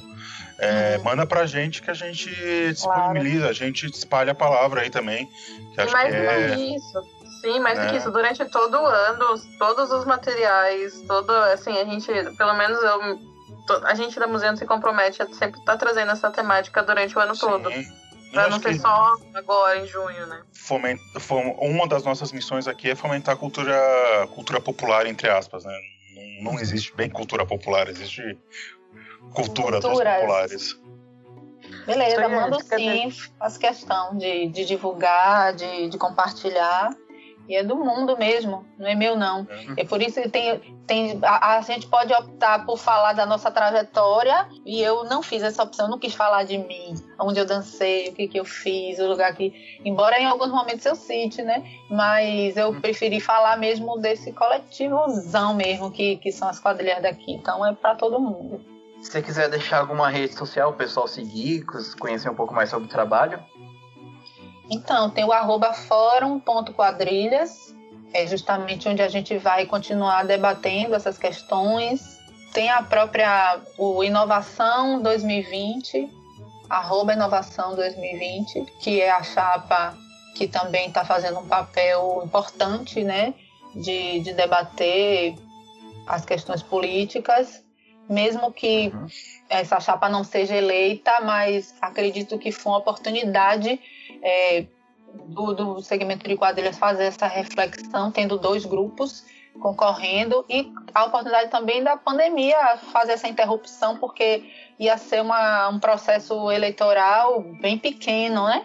[0.58, 2.30] é, manda pra gente que a gente
[2.70, 5.28] disponibiliza, a gente espalha a palavra aí também.
[5.74, 7.21] Que acho mais que do é, que isso.
[7.42, 7.90] Sim, mais do né?
[7.90, 8.10] que isso.
[8.10, 13.18] Durante todo o ano, todos os materiais, todo, assim, a gente, pelo menos eu,
[13.66, 17.20] to- a gente da Museu se compromete a sempre estar trazendo essa temática durante o
[17.20, 17.70] ano todo.
[17.70, 17.84] sim.
[18.32, 20.42] Pra Eu não ser só agora, em junho, né?
[20.54, 23.76] fomen- fom- uma das nossas missões aqui é fomentar a cultura,
[24.34, 25.78] cultura popular, entre aspas, né?
[26.14, 28.22] Não, não existe bem cultura popular, existe
[29.34, 30.14] cultura dos Culturas.
[30.20, 30.80] populares.
[31.84, 36.90] Beleza, mando sim, faço questão de, de divulgar, de, de compartilhar.
[37.48, 39.40] E é do mundo mesmo, não é meu não.
[39.40, 39.74] Uhum.
[39.76, 43.50] É por isso que tem, tem a, a gente pode optar por falar da nossa
[43.50, 47.44] trajetória e eu não fiz essa opção, eu não quis falar de mim, onde eu
[47.44, 49.52] dancei, o que, que eu fiz, o lugar que.
[49.84, 51.64] Embora em alguns momentos eu cite, né?
[51.90, 57.32] Mas eu preferi falar mesmo desse coletivozão mesmo, que, que são as quadrilhas daqui.
[57.32, 58.60] Então é para todo mundo.
[59.02, 61.64] Se você quiser deixar alguma rede social, o pessoal seguir,
[61.98, 63.42] conhecer um pouco mais sobre o trabalho.
[64.72, 67.74] Então, tem o arroba fórum.quadrilhas,
[68.14, 72.18] é justamente onde a gente vai continuar debatendo essas questões.
[72.54, 76.08] Tem a própria o Inovação 2020,
[76.70, 79.94] arroba Inovação 2020, que é a chapa
[80.34, 83.34] que também está fazendo um papel importante, né,
[83.74, 85.34] de, de debater
[86.06, 87.62] as questões políticas,
[88.08, 89.06] mesmo que Uhum.
[89.50, 93.78] essa chapa não seja eleita, mas acredito que foi uma oportunidade
[94.22, 94.66] é,
[95.26, 99.24] do, do segmento de quadrilhas fazer essa reflexão, tendo dois grupos
[99.60, 104.44] concorrendo e a oportunidade também da pandemia fazer essa interrupção, porque
[104.78, 108.64] ia ser uma, um processo eleitoral bem pequeno, né?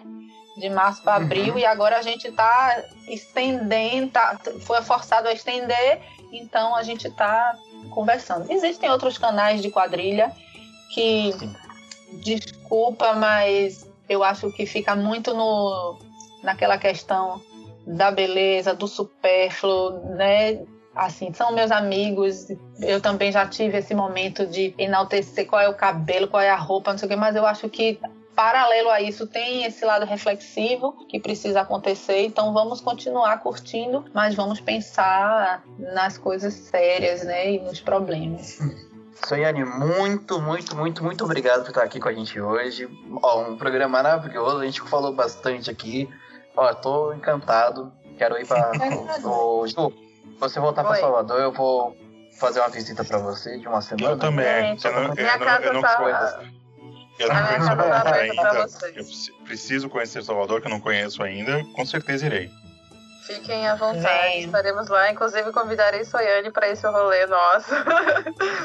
[0.56, 6.00] De março para abril, e agora a gente está estendendo, tá, foi forçado a estender,
[6.32, 7.56] então a gente está
[7.90, 8.50] conversando.
[8.50, 10.32] Existem outros canais de quadrilha
[10.92, 11.54] que, Sim.
[12.24, 15.98] desculpa, mas eu acho que fica muito no,
[16.42, 17.40] naquela questão
[17.86, 20.64] da beleza, do supérfluo, né?
[20.94, 22.48] Assim, são meus amigos,
[22.80, 26.56] eu também já tive esse momento de enaltecer qual é o cabelo, qual é a
[26.56, 28.00] roupa, não sei o quê, mas eu acho que
[28.34, 34.34] paralelo a isso tem esse lado reflexivo que precisa acontecer, então vamos continuar curtindo, mas
[34.34, 38.58] vamos pensar nas coisas sérias, né, e nos problemas.
[39.26, 42.88] Soiane, muito, muito, muito, muito obrigado por estar aqui com a gente hoje.
[43.22, 46.08] Ó, um programa maravilhoso, a gente falou bastante aqui.
[46.56, 47.92] Ó, tô encantado.
[48.16, 48.70] Quero ir pra.
[49.24, 49.92] Ô, Ju,
[50.34, 50.98] se você voltar pra Oi.
[51.00, 51.96] Salvador, eu vou
[52.38, 54.10] fazer uma visita pra você de uma semana.
[54.12, 54.46] Eu também.
[54.76, 55.96] Gente, Eu não, eu não, casa eu não, tá-
[57.18, 58.42] eu não conheço Salvador ainda.
[58.94, 61.64] Eu preci- preciso conhecer Salvador, que eu não conheço ainda.
[61.74, 62.50] Com certeza irei.
[63.28, 64.00] Fiquem à vontade,
[64.30, 64.46] Venha.
[64.46, 65.10] estaremos lá.
[65.10, 67.70] Inclusive, convidarei Soiane para esse rolê nosso.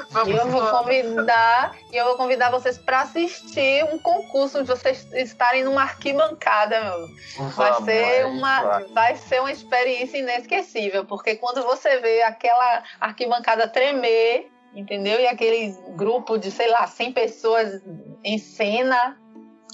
[0.10, 5.06] Vamos eu vou convidar, e eu vou convidar vocês para assistir um concurso de vocês
[5.14, 7.08] estarem numa arquibancada, meu.
[7.50, 8.84] Vai Vamos, ser é, uma, vai.
[8.86, 15.20] vai ser uma experiência inesquecível, porque quando você vê aquela arquibancada tremer, entendeu?
[15.20, 17.82] E aquele grupo de, sei lá, 100 pessoas
[18.24, 19.18] em cena,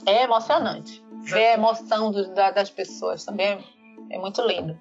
[0.07, 1.03] é emocionante.
[1.21, 3.63] Ver a emoção do- da- das pessoas também
[4.09, 4.79] é, muito lindo.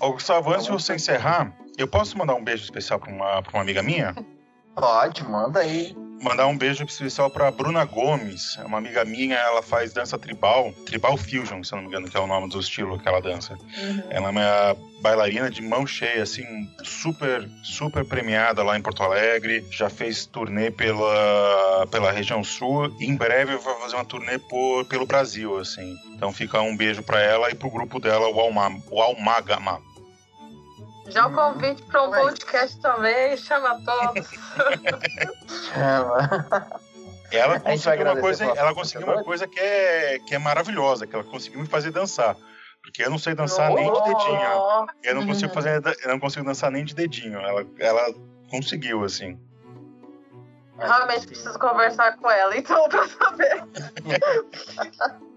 [0.00, 3.52] Ô, Gustavo, antes de você encerrar, eu posso mandar um beijo especial pra uma, pra
[3.52, 4.14] uma amiga minha?
[4.74, 5.96] Pode, manda aí.
[6.24, 10.72] Mandar um beijo especial pra Bruna Gomes, é uma amiga minha, ela faz dança tribal,
[10.86, 13.20] tribal fusion, se eu não me engano, que é o nome do estilo que ela
[13.20, 13.58] dança.
[14.08, 16.42] Ela é uma bailarina de mão cheia, assim,
[16.82, 19.66] super, super premiada lá em Porto Alegre.
[19.70, 22.90] Já fez turnê pela, pela região sul.
[22.98, 25.94] E em breve vai fazer uma turnê por, pelo Brasil, assim.
[26.14, 29.78] Então fica um beijo pra ela e pro grupo dela, o, Alma, o Almagama.
[31.08, 34.28] Já o convite para um podcast também, chama todos.
[35.72, 36.80] Chama.
[37.30, 41.24] Ela conseguiu uma coisa, ela conseguiu uma coisa que é, que é maravilhosa, que ela
[41.24, 42.36] conseguiu me fazer dançar.
[42.82, 44.86] Porque eu não sei dançar nem de dedinho.
[45.02, 45.82] Eu não consigo fazer.
[46.02, 47.38] Eu não consigo dançar nem de dedinho.
[47.40, 48.14] Ela, ela
[48.50, 49.38] conseguiu, assim.
[50.78, 53.64] Realmente preciso conversar com ela, então, pra saber.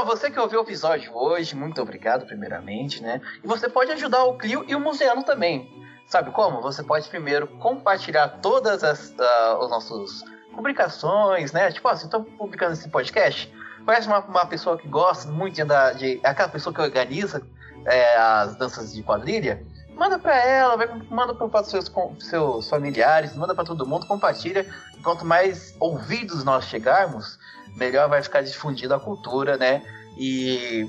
[0.00, 3.20] Então, você que ouviu o episódio hoje, muito obrigado, primeiramente, né?
[3.44, 5.70] E você pode ajudar o Clio e o Museano também.
[6.06, 6.62] Sabe como?
[6.62, 10.24] Você pode primeiro compartilhar todas as uh, as nossas
[10.54, 11.70] publicações, né?
[11.70, 13.52] Tipo, assim, estou publicando esse podcast.
[13.84, 17.42] Conhece uma, uma pessoa que gosta muito de andar, de, aquela pessoa que organiza
[17.84, 19.62] é, as danças de quadrilha?
[19.94, 24.66] Manda para ela, vai, manda para os seus, seus familiares, manda para todo mundo, compartilha.
[25.02, 27.38] Quanto mais ouvidos nós chegarmos,
[27.76, 29.82] melhor vai ficar difundida a cultura, né?
[30.16, 30.88] E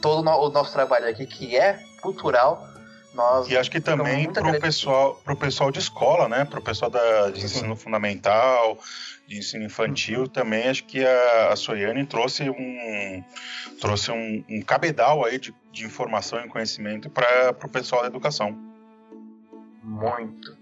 [0.00, 2.70] todo o nosso trabalho aqui, que é cultural,
[3.14, 6.44] nós e acho que também para o pessoal, pro pessoal de escola, né?
[6.44, 8.78] Para o pessoal da, de ensino fundamental,
[9.26, 10.26] de ensino infantil, uhum.
[10.26, 13.24] também acho que a, a Soiane trouxe um
[13.80, 18.56] trouxe um, um cabedal aí de, de informação e conhecimento para o pessoal da educação.
[19.82, 20.56] Muito.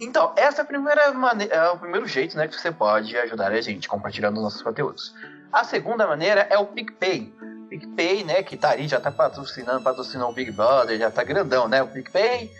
[0.00, 3.50] Então, essa é a primeira maneira, é o primeiro jeito, né, que você pode ajudar
[3.50, 5.14] a gente compartilhando nossos conteúdos.
[5.52, 7.32] A segunda maneira é o PicPay.
[7.68, 11.68] PicPay, né, que tá aí, já tá patrocinando, patrocinando o Big Brother, já tá grandão,
[11.68, 11.82] né?
[11.82, 12.50] O PicPay,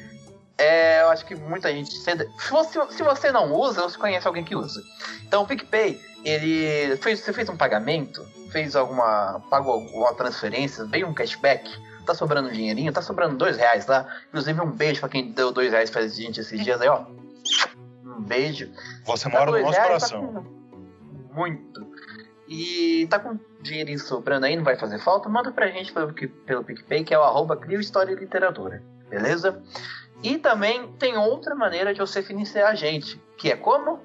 [0.58, 1.92] é, eu acho que muita gente.
[1.92, 2.16] Se
[2.50, 4.82] você, se você não usa, você conhece alguém que usa.
[5.24, 9.40] Então, o PicPay, ele fez, você fez um pagamento, fez alguma.
[9.48, 11.70] pagou alguma transferência, veio um cashback,
[12.04, 14.06] tá sobrando um dinheirinho, tá sobrando dois reais lá.
[14.28, 17.04] Inclusive, um beijo pra quem deu dois reais pra gente esses dias aí, ó.
[18.04, 18.72] Um beijo.
[19.04, 20.32] Você tá mora no nosso tá coração.
[20.32, 20.42] Tá
[21.34, 21.86] muito.
[22.48, 25.28] E tá com dinheirinho sobrando aí, não vai fazer falta?
[25.28, 28.82] Manda pra gente pelo, pelo PicPay, que é o arroba Crio História e Literatura.
[29.10, 29.62] Beleza?
[30.22, 34.00] E também tem outra maneira de você financiar a gente, que é como?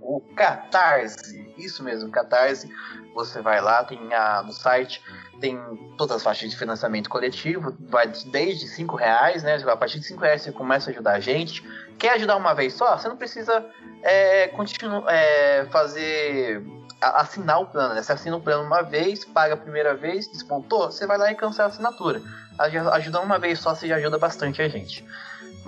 [0.00, 1.47] O Catarse.
[1.58, 2.72] Isso mesmo, Catarse.
[3.14, 5.02] Você vai lá, tem a, no site,
[5.40, 5.58] tem
[5.96, 9.56] todas as faixas de financiamento coletivo, vai desde 5 reais, né?
[9.56, 11.62] A partir de 5 reais você começa a ajudar a gente.
[11.98, 12.96] Quer ajudar uma vez só?
[12.96, 13.64] Você não precisa
[14.02, 16.62] é, continu, é, fazer
[17.00, 18.02] assinar o plano, né?
[18.02, 21.34] Você assina o plano uma vez, paga a primeira vez, despontou, você vai lá e
[21.34, 22.20] cancela a assinatura.
[22.58, 25.06] Ajudando uma vez só, você já ajuda bastante a gente.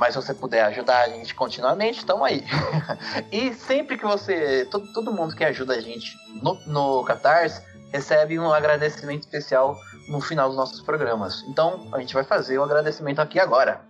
[0.01, 2.42] Mas se você puder ajudar a gente continuamente, estamos aí.
[3.30, 4.64] e sempre que você.
[4.70, 9.78] Todo, todo mundo que ajuda a gente no, no Catarse recebe um agradecimento especial
[10.09, 11.44] no final dos nossos programas.
[11.48, 13.82] Então, a gente vai fazer o agradecimento aqui agora.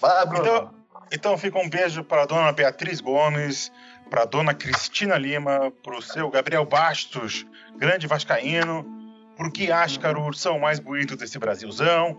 [0.00, 0.42] Fala, Bruno.
[0.42, 0.70] Então,
[1.12, 3.70] então fica um beijo para a dona Beatriz Gomes,
[4.10, 7.46] para a dona Cristina Lima, para o seu Gabriel Bastos,
[7.76, 8.84] grande vascaíno,
[9.36, 12.18] por que Ascar, o ursão mais bonito desse Brasilzão,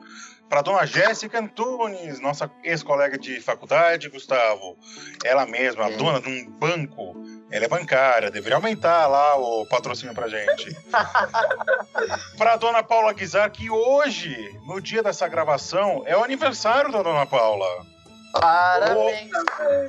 [0.49, 4.77] para a dona Jéssica Antunes, nossa ex-colega de faculdade, Gustavo,
[5.23, 7.15] ela mesma, a dona de um banco,
[7.51, 10.75] ela é bancária, deveria aumentar lá o patrocínio pra gente.
[12.37, 14.35] para a dona Paula Guizar, que hoje,
[14.67, 17.85] no dia dessa gravação, é o aniversário da dona Paula.
[18.33, 19.31] Parabéns.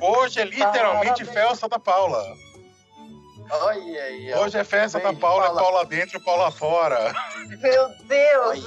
[0.01, 1.49] Hoje é literalmente Parabéns.
[1.49, 2.23] festa da Paula.
[3.49, 4.33] Olha aí.
[4.35, 7.13] Hoje é festa da Paula, Paula, Paula dentro, Paula fora.
[7.61, 8.63] Meu Deus!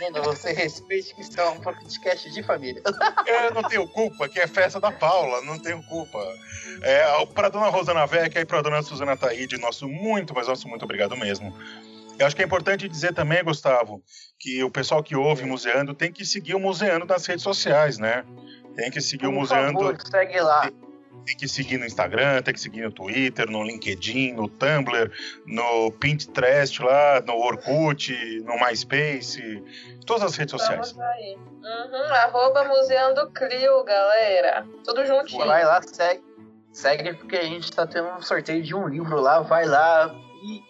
[0.00, 2.82] Mano, você respeite que isso é um podcast de família.
[3.26, 6.18] Eu não tenho culpa, que é festa da Paula, não tenho culpa.
[6.82, 10.84] É, pra dona Rosana Vecchia e pra dona Suzana Taíde, nosso muito, mas nosso muito
[10.84, 11.56] obrigado mesmo.
[12.18, 14.02] Eu acho que é importante dizer também, Gustavo,
[14.38, 17.98] que o pessoal que ouve o Museando tem que seguir o Museando nas redes sociais,
[17.98, 18.24] né?
[18.74, 19.78] Tem que seguir Por o Museando.
[19.78, 20.62] Favor, segue lá.
[20.62, 20.85] Tem
[21.34, 25.10] que seguir no Instagram, tem que seguir no Twitter, no LinkedIn, no Tumblr,
[25.46, 28.12] no Pinterest lá, no Orkut,
[28.44, 29.62] no MySpace,
[30.04, 30.92] todas as redes sociais.
[30.92, 31.36] Vamos aí.
[31.36, 34.66] Uhum, arroba Museando Crio, galera.
[34.84, 35.44] Tudo juntinho.
[35.46, 36.22] Vai lá, segue.
[36.72, 40.14] Segue porque a gente tá tendo um sorteio de um livro lá, vai lá
[40.44, 40.62] e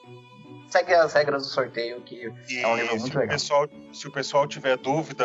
[0.69, 3.35] segue as regras do sorteio, que e é um livro muito legal.
[3.35, 5.25] Pessoal, se o pessoal tiver dúvida,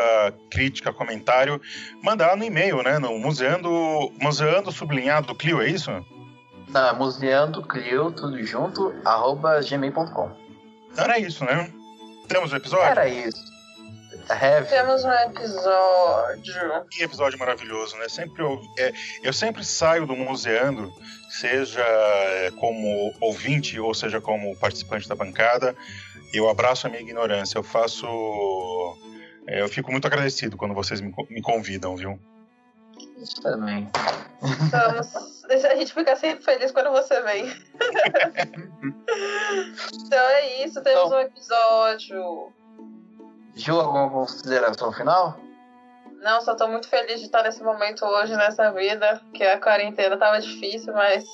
[0.50, 1.60] crítica, comentário,
[2.02, 3.00] mandar no e-mail, né?
[3.00, 3.70] No museando,
[4.20, 5.92] museando sublinhado do Clio, é isso?
[6.70, 10.32] Não, é museando Clio, tudo junto, arroba gmail.com.
[10.98, 11.72] Era isso, né?
[12.28, 12.86] Temos o episódio?
[12.86, 13.51] Era isso.
[14.34, 14.68] Have.
[14.70, 16.86] Temos um episódio.
[16.90, 18.10] Que episódio maravilhoso, né?
[18.10, 20.92] Sempre eu, é, eu sempre saio do museando
[21.32, 25.76] seja é, como ouvinte ou seja como participante da bancada.
[26.34, 27.58] Eu abraço a minha ignorância.
[27.58, 28.06] Eu faço.
[29.48, 32.20] É, eu fico muito agradecido quando vocês me, me convidam, viu?
[33.18, 33.90] Isso também.
[34.64, 37.46] Estamos, a gente fica sempre feliz quando você vem.
[40.06, 42.54] então é isso, temos então, um episódio.
[43.56, 45.38] Ju, alguma consideração final?
[46.22, 50.18] Não, só tô muito feliz de estar nesse momento hoje, nessa vida, que a quarentena
[50.18, 51.26] tava difícil, mas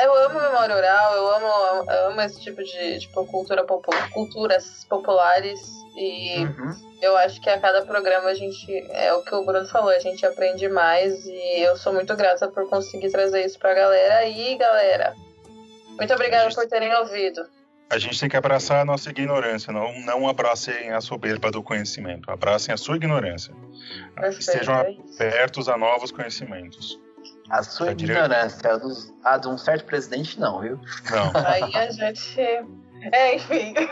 [0.00, 4.84] eu amo memória oral, eu amo, eu amo esse tipo de tipo, cultura popular, culturas
[4.84, 5.60] populares
[5.96, 6.98] e uhum.
[7.00, 10.00] eu acho que a cada programa a gente, é o que o Bruno falou, a
[10.00, 14.26] gente aprende mais e eu sou muito grata por conseguir trazer isso pra galera.
[14.26, 15.14] E galera,
[15.96, 17.46] muito obrigada por terem ouvido.
[17.90, 22.30] A gente tem que abraçar a nossa ignorância, não, não abracem a soberba do conhecimento,
[22.30, 23.54] abracem a sua ignorância.
[24.14, 24.40] Perfeito.
[24.40, 27.00] Estejam abertos a novos conhecimentos.
[27.48, 30.78] A sua ignorância, a, dos, a de um certo presidente, não, viu?
[31.10, 31.32] Não.
[31.46, 32.38] Aí a gente.
[33.12, 33.72] É, enfim.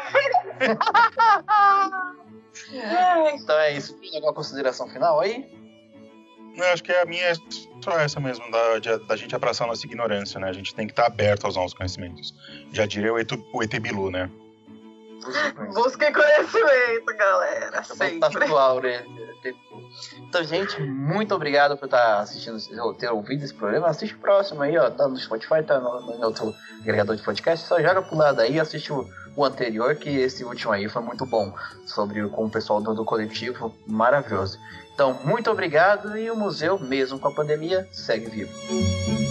[3.34, 3.94] então é isso.
[3.94, 5.55] Tem alguma consideração final aí?
[6.56, 7.34] Não, acho que a minha é
[7.82, 10.48] só essa mesmo, da, da gente abraçar a nossa ignorância, né?
[10.48, 12.34] A gente tem que estar aberto aos novos conhecimentos.
[12.72, 14.30] Já diria o, Etu, o ET Bilu, né?
[15.74, 17.82] Busque conhecimento, galera.
[17.82, 18.44] Sempre.
[18.44, 19.04] Atual, né?
[20.18, 22.58] Então, gente, muito obrigado por estar assistindo,
[22.94, 23.88] ter ouvido esse programa.
[23.88, 24.90] Assiste o próximo aí, ó.
[24.90, 27.66] Tá no Spotify, tá no, no outro agregador de podcast.
[27.66, 31.02] Só joga pro lado aí e assiste o, o, anterior, que esse último aí foi
[31.02, 31.52] muito bom.
[31.86, 34.58] Sobre com o pessoal do, do coletivo, maravilhoso.
[34.96, 39.25] Então, muito obrigado e o museu, mesmo com a pandemia, segue vivo.